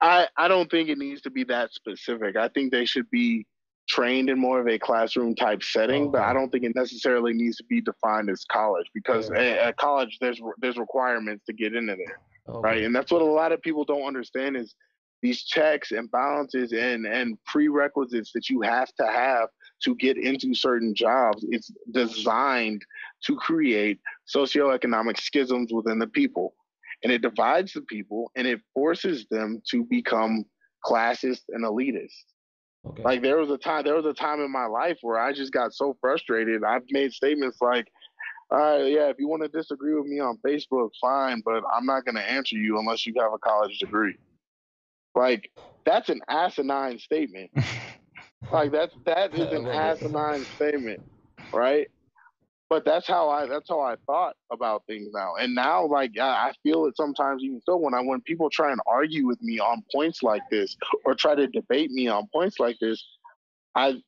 [0.00, 2.36] I I don't think it needs to be that specific.
[2.36, 3.46] I think they should be
[3.88, 7.56] trained in more of a classroom type setting, but I don't think it necessarily needs
[7.58, 11.96] to be defined as college because at, at college there's there's requirements to get into
[11.96, 12.82] there, right?
[12.82, 14.74] And that's what a lot of people don't understand is
[15.22, 19.48] these checks and balances and and prerequisites that you have to have
[19.84, 21.44] to get into certain jobs.
[21.48, 22.84] It's designed
[23.24, 24.00] to create
[24.32, 26.54] socioeconomic schisms within the people
[27.04, 30.44] and it divides the people and it forces them to become
[30.84, 32.24] classist and elitist.
[32.86, 33.02] Okay.
[33.02, 35.52] Like there was a time there was a time in my life where I just
[35.52, 36.64] got so frustrated.
[36.64, 37.86] I've made statements like,
[38.50, 41.86] all right, yeah, if you want to disagree with me on Facebook, fine, but I'm
[41.86, 44.16] not gonna answer you unless you have a college degree.
[45.14, 45.50] Like
[45.84, 47.50] that's an asinine statement.
[48.52, 51.00] like that's that is an asinine statement,
[51.52, 51.88] right?
[52.70, 55.34] But that's how I that's how I thought about things now.
[55.38, 58.72] And now like I, I feel it sometimes even still when I when people try
[58.72, 62.58] and argue with me on points like this or try to debate me on points
[62.58, 63.04] like this,
[63.74, 64.02] I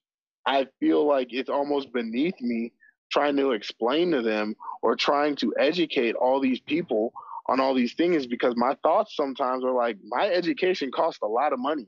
[0.46, 2.72] I feel like it's almost beneath me
[3.12, 7.12] trying to explain to them or trying to educate all these people
[7.48, 11.52] on all these things because my thoughts sometimes are like my education costs a lot
[11.52, 11.86] of money.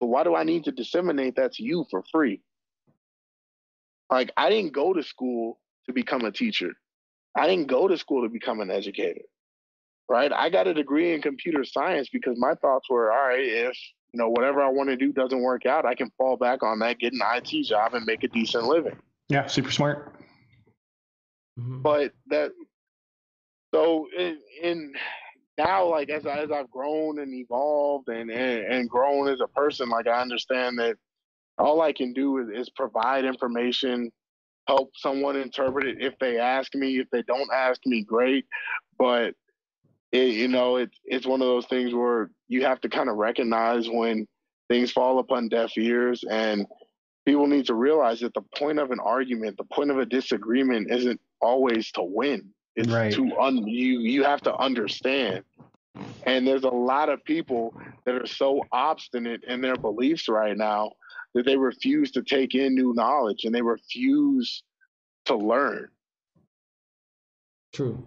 [0.00, 2.40] But why do I need to disseminate that to you for free?
[4.10, 6.72] Like I didn't go to school to become a teacher.
[7.36, 9.22] I didn't go to school to become an educator.
[10.08, 10.32] Right?
[10.32, 13.76] I got a degree in computer science because my thoughts were, all right, if
[14.12, 16.78] you know whatever I want to do doesn't work out, I can fall back on
[16.78, 18.96] that, get an IT job and make a decent living.
[19.28, 20.14] Yeah, super smart.
[21.58, 21.82] Mm-hmm.
[21.82, 22.52] But that
[23.74, 24.94] so in, in
[25.58, 29.48] now, like as I, as I've grown and evolved and, and and grown as a
[29.48, 30.96] person, like I understand that
[31.58, 34.12] all I can do is, is provide information,
[34.68, 36.98] help someone interpret it if they ask me.
[36.98, 38.46] If they don't ask me, great.
[38.98, 39.34] But
[40.12, 43.16] it, you know, it's it's one of those things where you have to kind of
[43.16, 44.26] recognize when
[44.68, 46.66] things fall upon deaf ears and
[47.26, 50.90] people need to realize that the point of an argument, the point of a disagreement
[50.90, 52.50] isn't always to win.
[52.78, 53.12] It's Right.
[53.12, 55.42] to un you you have to understand.
[56.24, 57.74] And there's a lot of people
[58.04, 60.92] that are so obstinate in their beliefs right now
[61.34, 64.62] that they refuse to take in new knowledge and they refuse
[65.24, 65.88] to learn.
[67.72, 68.00] True,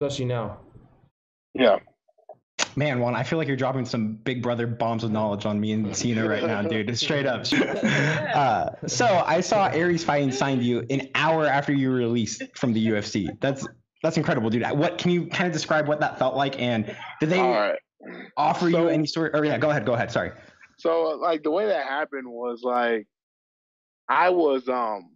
[0.00, 0.58] especially now.
[1.54, 1.78] Yeah.
[2.74, 5.72] Man, Juan, I feel like you're dropping some big brother bombs of knowledge on me
[5.72, 6.96] and Cena right now, dude.
[6.98, 7.44] Straight up.
[7.52, 12.72] Uh, so I saw ARES Fighting signed you an hour after you were released from
[12.72, 13.28] the UFC.
[13.40, 13.66] That's
[14.02, 14.64] that's incredible, dude.
[14.70, 16.60] What can you kind of describe what that felt like?
[16.60, 17.78] And did they right.
[18.36, 19.34] offer So- you any sort?
[19.34, 20.10] Or yeah, go ahead, go ahead.
[20.10, 20.32] Sorry.
[20.76, 23.06] So like the way that happened was like
[24.08, 25.10] I was um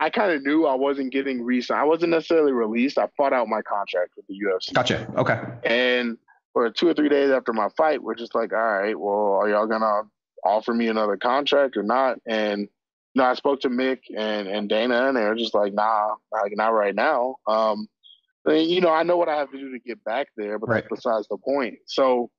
[0.00, 2.98] I kind of knew I wasn't getting re I wasn't necessarily released.
[2.98, 4.72] I fought out my contract with the UFC.
[4.72, 5.06] Gotcha.
[5.16, 5.40] Okay.
[5.64, 6.16] And
[6.52, 9.48] for two or three days after my fight, we're just like, all right, well, are
[9.48, 10.02] y'all gonna
[10.42, 12.18] offer me another contract or not?
[12.26, 12.68] And
[13.14, 16.14] you know, I spoke to Mick and, and Dana, and they were just like, nah,
[16.30, 17.36] like not right now.
[17.46, 17.88] Um,
[18.44, 20.68] and, you know, I know what I have to do to get back there, but
[20.68, 21.78] that's besides the point.
[21.86, 22.30] So,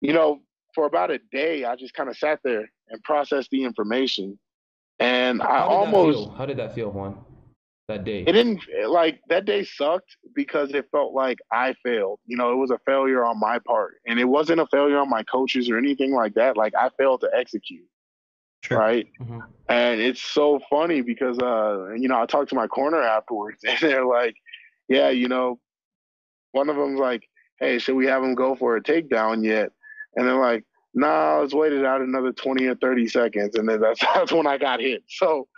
[0.00, 0.40] you know,
[0.74, 4.38] for about a day, I just kind of sat there and processed the information,
[4.98, 6.36] and I How did that almost?
[6.36, 7.18] How did that feel, Juan?
[7.88, 8.20] That day.
[8.20, 12.20] it didn't like that day sucked because it felt like I failed.
[12.24, 15.10] You know, it was a failure on my part, and it wasn't a failure on
[15.10, 16.56] my coaches or anything like that.
[16.56, 17.84] Like I failed to execute,
[18.70, 19.06] right?
[19.68, 23.78] And it's so funny because uh, you know, I talked to my corner afterwards, and
[23.80, 24.36] they're like,
[24.88, 25.58] "Yeah, you know,"
[26.52, 29.70] one of them's like, "Hey, should we have him go for a takedown yet?"
[30.14, 33.80] And they're like, "Nah, let's wait it out another twenty or thirty seconds," and then
[33.80, 35.04] that's that's when I got hit.
[35.08, 35.48] So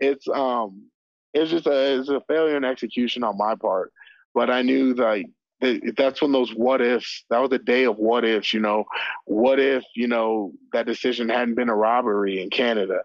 [0.00, 0.88] it's um
[1.34, 3.92] it's just a it's a failure in execution on my part.
[4.34, 5.41] But I knew like that
[5.96, 7.24] that's when those what ifs.
[7.30, 8.52] That was a day of what ifs.
[8.52, 8.84] You know,
[9.24, 13.00] what if you know that decision hadn't been a robbery in Canada?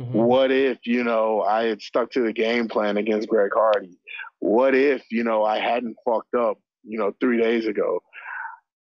[0.00, 0.18] Mm-hmm.
[0.18, 3.98] What if you know I had stuck to the game plan against Greg Hardy?
[4.38, 6.58] What if you know I hadn't fucked up?
[6.82, 8.02] You know, three days ago.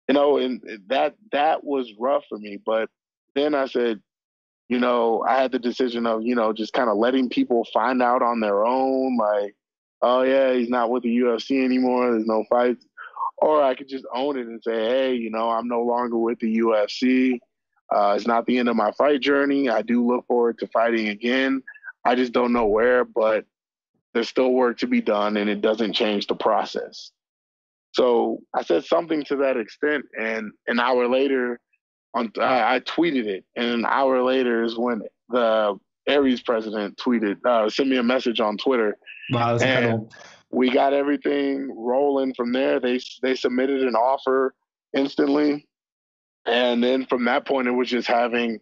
[0.08, 2.58] You know, and that that was rough for me.
[2.64, 2.90] But
[3.34, 4.00] then I said,
[4.68, 8.02] you know, I had the decision of, you know, just kind of letting people find
[8.02, 9.54] out on their own, like,
[10.02, 12.10] oh yeah, he's not with the UFC anymore.
[12.10, 12.84] There's no fights.
[13.38, 16.38] Or I could just own it and say, hey, you know, I'm no longer with
[16.38, 17.38] the UFC.
[17.94, 19.68] Uh, it's not the end of my fight journey.
[19.68, 21.62] I do look forward to fighting again.
[22.04, 23.44] I just don't know where, but
[24.14, 27.10] there's still work to be done, and it doesn't change the process.
[27.92, 31.60] So I said something to that extent, and an hour later,
[32.14, 35.78] on I, I tweeted it, and an hour later is when the
[36.08, 38.96] ARES president tweeted, uh, sent me a message on Twitter.
[39.30, 40.12] Wow, that's and incredible.
[40.56, 42.80] We got everything rolling from there.
[42.80, 44.54] They they submitted an offer
[44.96, 45.68] instantly,
[46.46, 48.58] and then from that point, it was just having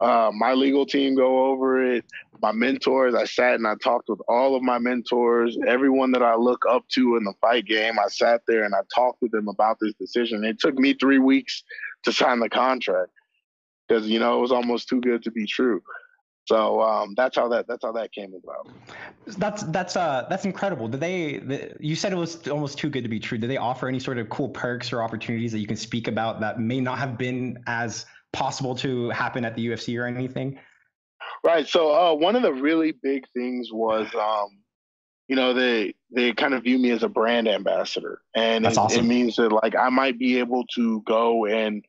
[0.00, 2.06] uh, my legal team go over it.
[2.40, 6.36] My mentors, I sat and I talked with all of my mentors, everyone that I
[6.36, 7.98] look up to in the fight game.
[7.98, 10.42] I sat there and I talked with them about this decision.
[10.42, 11.62] It took me three weeks
[12.04, 13.10] to sign the contract
[13.86, 15.82] because you know it was almost too good to be true.
[16.46, 18.68] So um, that's how that that's how that came about.
[19.26, 20.86] That's that's uh that's incredible.
[20.86, 21.38] Did they?
[21.38, 23.36] The, you said it was almost too good to be true.
[23.36, 26.40] Did they offer any sort of cool perks or opportunities that you can speak about
[26.40, 30.58] that may not have been as possible to happen at the UFC or anything?
[31.42, 31.66] Right.
[31.66, 34.58] So uh, one of the really big things was, um,
[35.28, 39.04] you know, they they kind of view me as a brand ambassador, and it, awesome.
[39.04, 41.84] it means that like I might be able to go and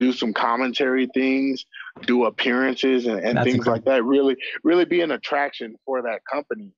[0.00, 1.66] do some commentary things,
[2.02, 4.04] do appearances, and, and things like that.
[4.04, 6.72] Really, really be an attraction for that company.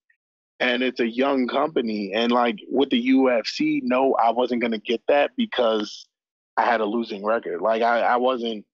[0.61, 5.03] And it's a young company, and like with the UFC, no, I wasn't gonna get
[5.09, 6.07] that because
[6.57, 7.61] I had a losing record.
[7.61, 8.65] Like I, I wasn't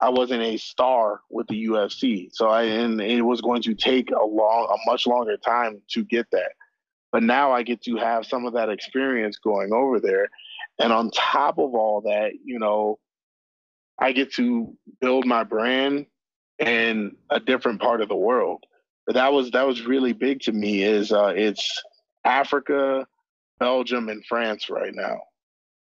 [0.00, 2.30] I wasn't a star with the UFC.
[2.32, 6.04] So I and it was going to take a long a much longer time to
[6.04, 6.52] get that.
[7.12, 10.28] But now I get to have some of that experience going over there.
[10.78, 12.98] And on top of all that, you know,
[14.00, 16.06] I get to build my brand
[16.58, 18.64] in a different part of the world.
[19.06, 21.82] But that was that was really big to me is uh it's
[22.24, 23.06] Africa,
[23.58, 25.20] Belgium and France right now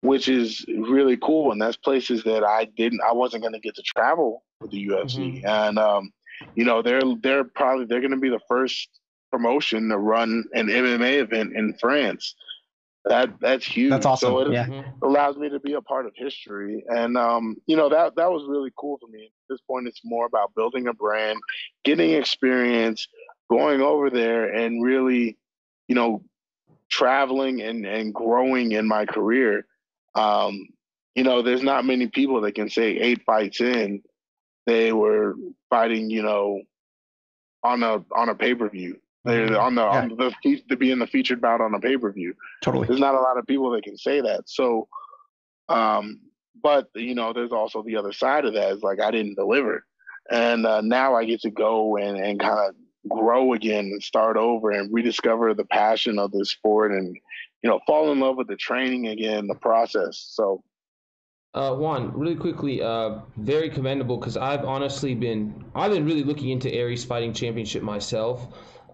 [0.03, 1.53] which is really cool.
[1.53, 4.89] And that's places that I didn't, I wasn't going to get to travel with the
[4.89, 5.45] UFC.
[5.45, 6.13] And, um,
[6.55, 8.89] you know, they're, they're probably, they're going to be the first
[9.31, 12.35] promotion to run an MMA event in France.
[13.05, 13.91] That that's huge.
[13.91, 14.29] That's awesome.
[14.29, 14.83] So it yeah.
[15.03, 18.47] allows me to be a part of history, and um, you know that that was
[18.49, 19.25] really cool for me.
[19.25, 21.41] At this point, it's more about building a brand,
[21.85, 23.09] getting experience,
[23.51, 25.39] going over there, and really,
[25.89, 26.23] you know,
[26.91, 29.67] traveling and and growing in my career.
[30.15, 30.69] Um,
[31.15, 34.03] you know, there's not many people that can say eight fights in,
[34.67, 35.35] they were
[35.69, 36.63] fighting, you know,
[37.63, 38.99] on a on a pay per view.
[39.25, 40.03] They're on the Yeah.
[40.03, 42.35] on the fe- to be in the featured bout on a pay per view.
[42.63, 42.87] Totally.
[42.87, 44.49] There's not a lot of people that can say that.
[44.49, 44.89] So,
[45.69, 46.21] um,
[46.63, 48.73] but you know, there's also the other side of that.
[48.73, 49.85] Is like I didn't deliver,
[50.31, 52.75] and uh, now I get to go and and kind of
[53.09, 57.17] grow again and start over and rediscover the passion of this sport and
[57.63, 60.19] you know fall in love with the training again, the process.
[60.33, 60.63] So
[61.53, 66.51] Uh, Juan, really quickly, uh, very commendable because I've honestly been I've been really looking
[66.51, 68.47] into ARES Fighting Championship myself.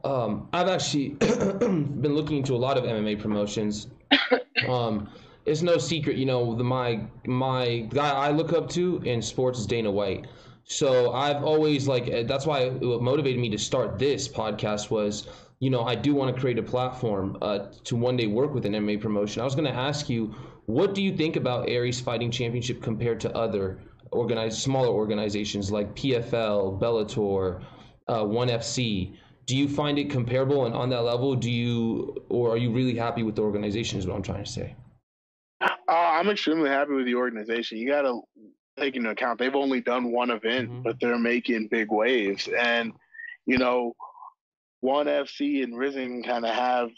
[0.07, 3.89] Um, I've actually been looking into a lot of MMA promotions.
[4.67, 5.11] Um,
[5.45, 9.59] it's no secret, you know, the my my guy I look up to in sports
[9.61, 10.27] is Dana White.
[10.65, 15.29] So I've always like uh, that's why what motivated me to start this podcast was
[15.61, 18.65] you know I do want to create a platform uh, to one day work with
[18.65, 19.43] an MMA promotion.
[19.43, 20.35] I was going to ask you
[20.65, 23.79] what do you think about ARES Fighting Championship compared to other
[24.11, 27.63] organized smaller organizations like PFL, Bellator,
[28.09, 29.17] uh, One FC?
[29.47, 31.35] Do you find it comparable and on that level?
[31.37, 33.99] Do you or are you really happy with the organization?
[33.99, 34.75] Is what I'm trying to say.
[35.61, 37.79] Uh, I'm extremely happy with the organization.
[37.79, 38.23] You got to
[38.77, 42.49] take into account they've only done one event, but they're making big waves.
[42.49, 42.93] And
[43.47, 43.95] you know,
[44.81, 46.91] one FC and Rizin kind of have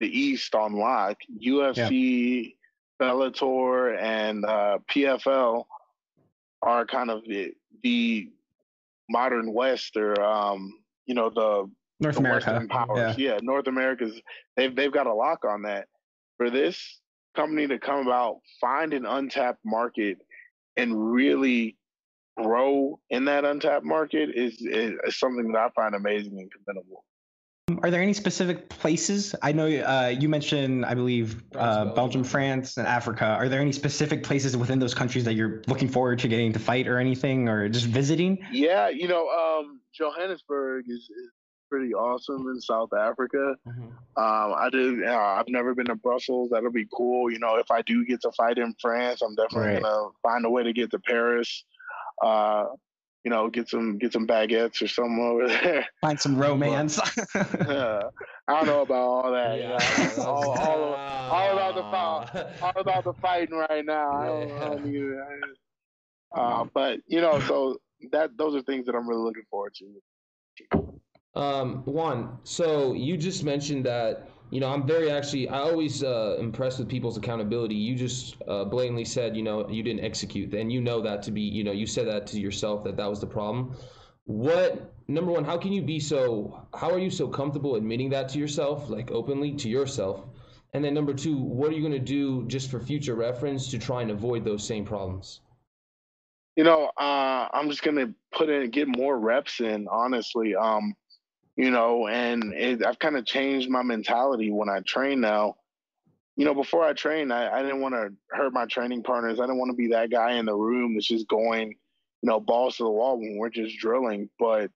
[0.00, 1.16] the East on lock.
[1.42, 2.54] UFC,
[3.00, 5.64] Bellator, and uh, PFL
[6.62, 8.30] are kind of the, the
[9.08, 11.70] modern West or um, you know the
[12.00, 12.50] North the America.
[12.52, 13.18] Western powers.
[13.18, 13.32] Yeah.
[13.34, 13.38] Yeah.
[13.42, 14.20] North America's
[14.56, 15.86] they've they've got a lock on that.
[16.36, 17.00] For this
[17.34, 20.18] company to come about, find an untapped market
[20.76, 21.76] and really
[22.36, 27.04] grow in that untapped market is, is, is something that I find amazing and commendable.
[27.82, 29.34] Are there any specific places?
[29.42, 33.26] I know uh, you mentioned, I believe, uh, Belgium, France, and Africa.
[33.26, 36.58] Are there any specific places within those countries that you're looking forward to getting to
[36.58, 38.38] fight or anything, or just visiting?
[38.52, 41.30] Yeah, you know, um, Johannesburg is, is
[41.68, 43.54] pretty awesome in South Africa.
[43.66, 45.04] Um, I do.
[45.06, 46.50] Uh, I've never been to Brussels.
[46.50, 47.30] That'll be cool.
[47.30, 49.82] You know, if I do get to fight in France, I'm definitely Right.
[49.82, 51.64] gonna find a way to get to Paris.
[52.24, 52.66] Uh,
[53.24, 55.86] you know, get some get some baguettes or something over there.
[56.00, 56.98] Find some romance.
[57.34, 58.00] Yeah.
[58.48, 59.58] I don't know about all that.
[59.58, 64.10] you know, all, all, all about the fight, all about the fighting right now.
[64.12, 65.18] I don't, I don't need it.
[66.34, 67.76] I Uh, but you know, so
[68.12, 70.97] that those are things that I'm really looking forward to.
[71.38, 76.36] Um, Juan, so you just mentioned that, you know, I'm very actually, I always uh,
[76.40, 77.76] impressed with people's accountability.
[77.76, 81.30] You just uh, blatantly said, you know, you didn't execute, and you know that to
[81.30, 83.76] be, you know, you said that to yourself that that was the problem.
[84.24, 88.28] What, number one, how can you be so, how are you so comfortable admitting that
[88.30, 90.24] to yourself, like openly to yourself?
[90.74, 93.78] And then number two, what are you going to do just for future reference to
[93.78, 95.40] try and avoid those same problems?
[96.56, 99.86] You know, uh, I'm just gonna put in get more reps in.
[99.88, 100.96] Honestly, um,
[101.58, 105.56] you know, and it, I've kind of changed my mentality when I train now.
[106.36, 109.40] You know, before I train, I, I didn't want to hurt my training partners.
[109.40, 111.70] I didn't want to be that guy in the room that's just going,
[112.22, 114.30] you know, balls to the wall when we're just drilling.
[114.38, 114.70] But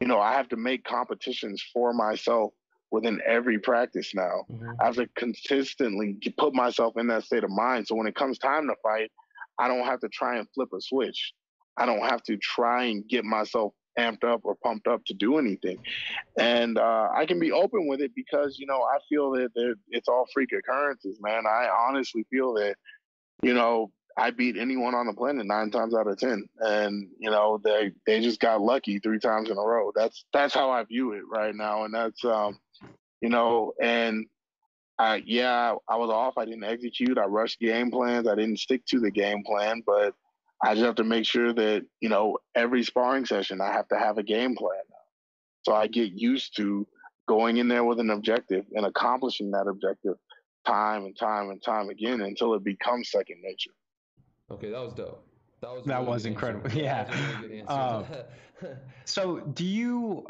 [0.00, 2.52] you know, I have to make competitions for myself
[2.90, 4.44] within every practice now.
[4.50, 4.70] Mm-hmm.
[4.80, 7.86] I have to consistently put myself in that state of mind.
[7.86, 9.12] So when it comes time to fight,
[9.60, 11.32] I don't have to try and flip a switch.
[11.76, 15.38] I don't have to try and get myself amped up or pumped up to do
[15.38, 15.78] anything.
[16.38, 20.08] And uh, I can be open with it because, you know, I feel that it's
[20.08, 21.44] all freak occurrences, man.
[21.46, 22.76] I honestly feel that,
[23.42, 27.30] you know, I beat anyone on the planet nine times out of ten, and you
[27.30, 29.90] know they they just got lucky three times in a row.
[29.94, 32.58] That's that's how I view it right now, and that's um,
[33.20, 34.26] you know, and
[34.98, 36.38] I yeah, I was off.
[36.38, 37.18] I didn't execute.
[37.18, 38.28] I rushed game plans.
[38.28, 40.14] I didn't stick to the game plan, but
[40.64, 43.98] I just have to make sure that you know every sparring session I have to
[43.98, 44.80] have a game plan.
[45.62, 46.86] So I get used to
[47.26, 50.16] going in there with an objective and accomplishing that objective
[50.66, 53.70] time and time and time again until it becomes second nature.
[54.50, 55.26] Okay, that was dope.
[55.62, 56.66] That was That really was incredible.
[56.66, 56.78] answer.
[56.82, 57.04] Yeah.
[57.04, 58.04] That was really good Uh,
[59.04, 60.26] so, do you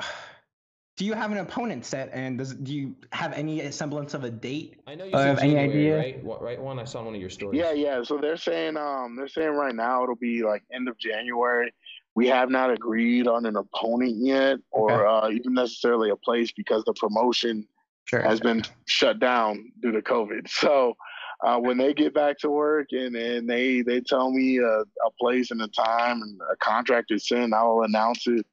[0.97, 4.31] do you have an opponent set, and does do you have any semblance of a
[4.31, 4.81] date?
[4.87, 5.97] I know you have any idea?
[5.97, 6.25] right?
[6.25, 7.59] What, right one I saw one of your stories.
[7.59, 8.03] Yeah, yeah.
[8.05, 11.73] So they're saying um they're saying right now it'll be like end of January.
[12.15, 16.85] We have not agreed on an opponent yet or uh, even necessarily a place because
[16.85, 17.67] the promotion
[18.05, 18.23] sure.
[18.23, 20.49] has been shut down due to COVID.
[20.49, 20.95] So
[21.43, 25.11] uh, when they get back to work and, and they they tell me a, a
[25.19, 28.47] place and a time and a contract is sent, I will announce it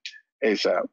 [0.44, 0.88] ASAP.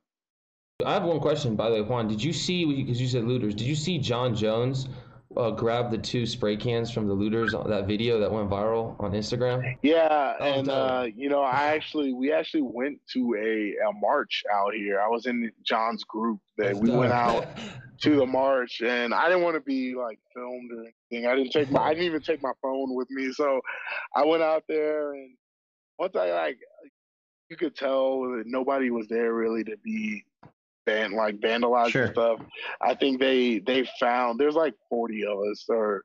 [0.87, 2.07] I have one question, by the way, Juan.
[2.07, 3.53] Did you see because you said looters?
[3.53, 4.89] Did you see Jon Jones
[5.37, 8.95] uh, grab the two spray cans from the looters on that video that went viral
[9.01, 9.77] on Instagram?
[9.83, 14.45] Yeah, oh, and uh, you know, I actually we actually went to a, a march
[14.55, 15.01] out here.
[15.01, 17.49] I was in Jon's group that we went out
[18.03, 21.29] to the march, and I didn't want to be like filmed or anything.
[21.29, 23.63] I didn't take my I didn't even take my phone with me, so
[24.15, 25.35] I went out there and
[25.99, 26.59] once I like
[27.51, 30.23] you could tell that nobody was there really to be
[30.89, 32.13] van like vandalizing sure.
[32.13, 32.41] stuff.
[32.81, 36.05] I think they they found there's like 40 of us or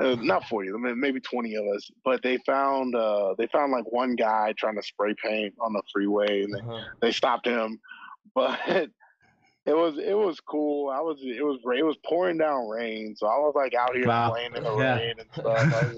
[0.00, 4.14] uh, not 40 maybe 20 of us but they found uh they found like one
[4.16, 6.84] guy trying to spray paint on the freeway and uh-huh.
[7.00, 7.80] they, they stopped him
[8.34, 13.14] but it was it was cool i was it was it was pouring down rain
[13.16, 14.30] so i was like out here wow.
[14.30, 14.96] playing in the yeah.
[14.96, 15.94] rain and stuff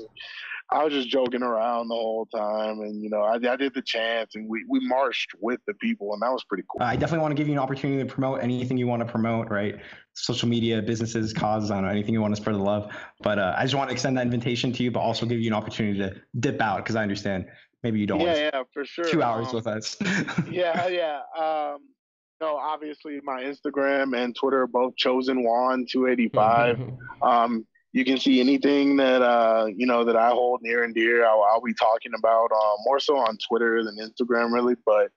[0.70, 3.82] I was just joking around the whole time, and you know, I, I, did the
[3.82, 6.82] chants, and we, we marched with the people, and that was pretty cool.
[6.82, 9.50] I definitely want to give you an opportunity to promote anything you want to promote,
[9.50, 9.76] right?
[10.14, 12.90] Social media, businesses, causes, I don't know, anything you want to spread the love.
[13.20, 15.48] But uh, I just want to extend that invitation to you, but also give you
[15.48, 17.46] an opportunity to dip out because I understand
[17.82, 18.20] maybe you don't.
[18.20, 19.04] Yeah, yeah, for sure.
[19.04, 19.96] Two hours um, with us.
[20.50, 21.20] yeah, yeah.
[21.38, 21.80] Um,
[22.40, 26.80] no, obviously my Instagram and Twitter are both chosen Juan two eighty five.
[27.22, 31.24] um, you can see anything that uh, you know that I hold near and dear.
[31.24, 34.74] I'll, I'll be talking about uh, more so on Twitter than Instagram, really.
[34.84, 35.12] But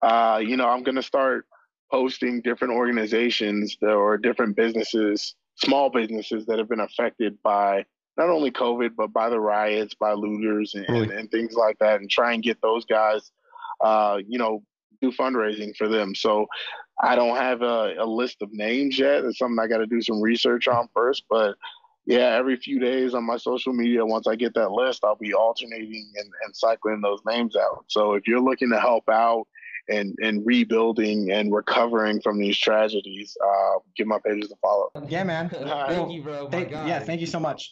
[0.00, 1.44] uh, you know, I'm gonna start
[1.92, 7.84] posting different organizations that, or different businesses, small businesses that have been affected by
[8.16, 12.00] not only COVID but by the riots, by looters, and, and, and things like that,
[12.00, 13.30] and try and get those guys,
[13.82, 14.62] uh, you know,
[15.02, 16.14] do fundraising for them.
[16.14, 16.46] So
[17.02, 19.24] I don't have a, a list of names yet.
[19.24, 21.56] It's something I got to do some research on first, but
[22.06, 25.34] yeah, every few days on my social media, once I get that list, I'll be
[25.34, 27.84] alternating and, and cycling those names out.
[27.88, 29.46] So if you're looking to help out
[29.88, 34.90] and, and rebuilding and recovering from these tragedies, uh, give my pages a follow.
[35.08, 35.50] Yeah, man.
[35.50, 36.48] thank you, bro.
[36.48, 37.70] Thank, yeah, thank you so much.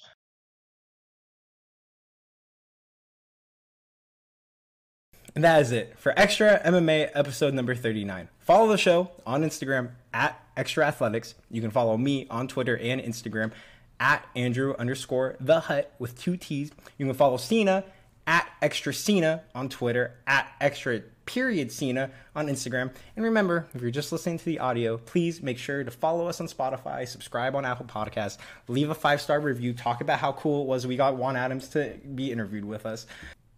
[5.35, 8.29] And that is it for Extra MMA episode number 39.
[8.41, 11.37] Follow the show on Instagram at Extra Athletics.
[11.49, 13.53] You can follow me on Twitter and Instagram
[14.01, 16.70] at Andrew underscore the hut with two T's.
[16.99, 17.84] You can follow Cena
[18.26, 22.90] at extra Cena on Twitter, at extra period Cena on Instagram.
[23.16, 26.40] And remember, if you're just listening to the audio, please make sure to follow us
[26.40, 30.62] on Spotify, subscribe on Apple Podcasts, leave a five star review, talk about how cool
[30.62, 33.07] it was we got Juan Adams to be interviewed with us.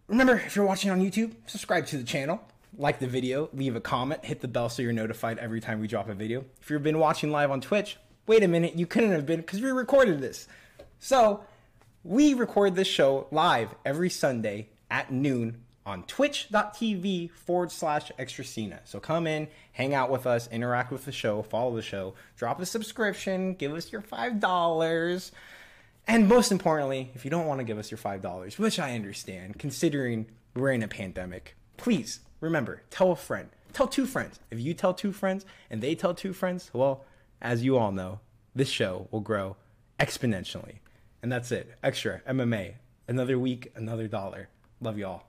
[0.07, 2.41] Remember, if you're watching on YouTube, subscribe to the channel.
[2.77, 5.87] Like the video, leave a comment, hit the bell so you're notified every time we
[5.87, 6.45] drop a video.
[6.61, 7.97] If you've been watching live on Twitch,
[8.31, 10.47] wait a minute, you couldn't have been because we recorded this.
[10.99, 11.43] So
[12.01, 18.79] we record this show live every Sunday at noon on twitch.tv forward slash extracena.
[18.85, 22.61] So come in, hang out with us, interact with the show, follow the show, drop
[22.61, 25.31] a subscription, give us your $5.
[26.07, 29.59] And most importantly, if you don't want to give us your $5, which I understand,
[29.59, 34.39] considering we're in a pandemic, please remember, tell a friend, tell two friends.
[34.49, 37.03] If you tell two friends and they tell two friends, well,
[37.41, 38.19] as you all know,
[38.53, 39.55] this show will grow
[39.99, 40.79] exponentially.
[41.21, 41.75] And that's it.
[41.83, 42.75] Extra MMA.
[43.07, 44.49] Another week, another dollar.
[44.79, 45.23] Love y'all.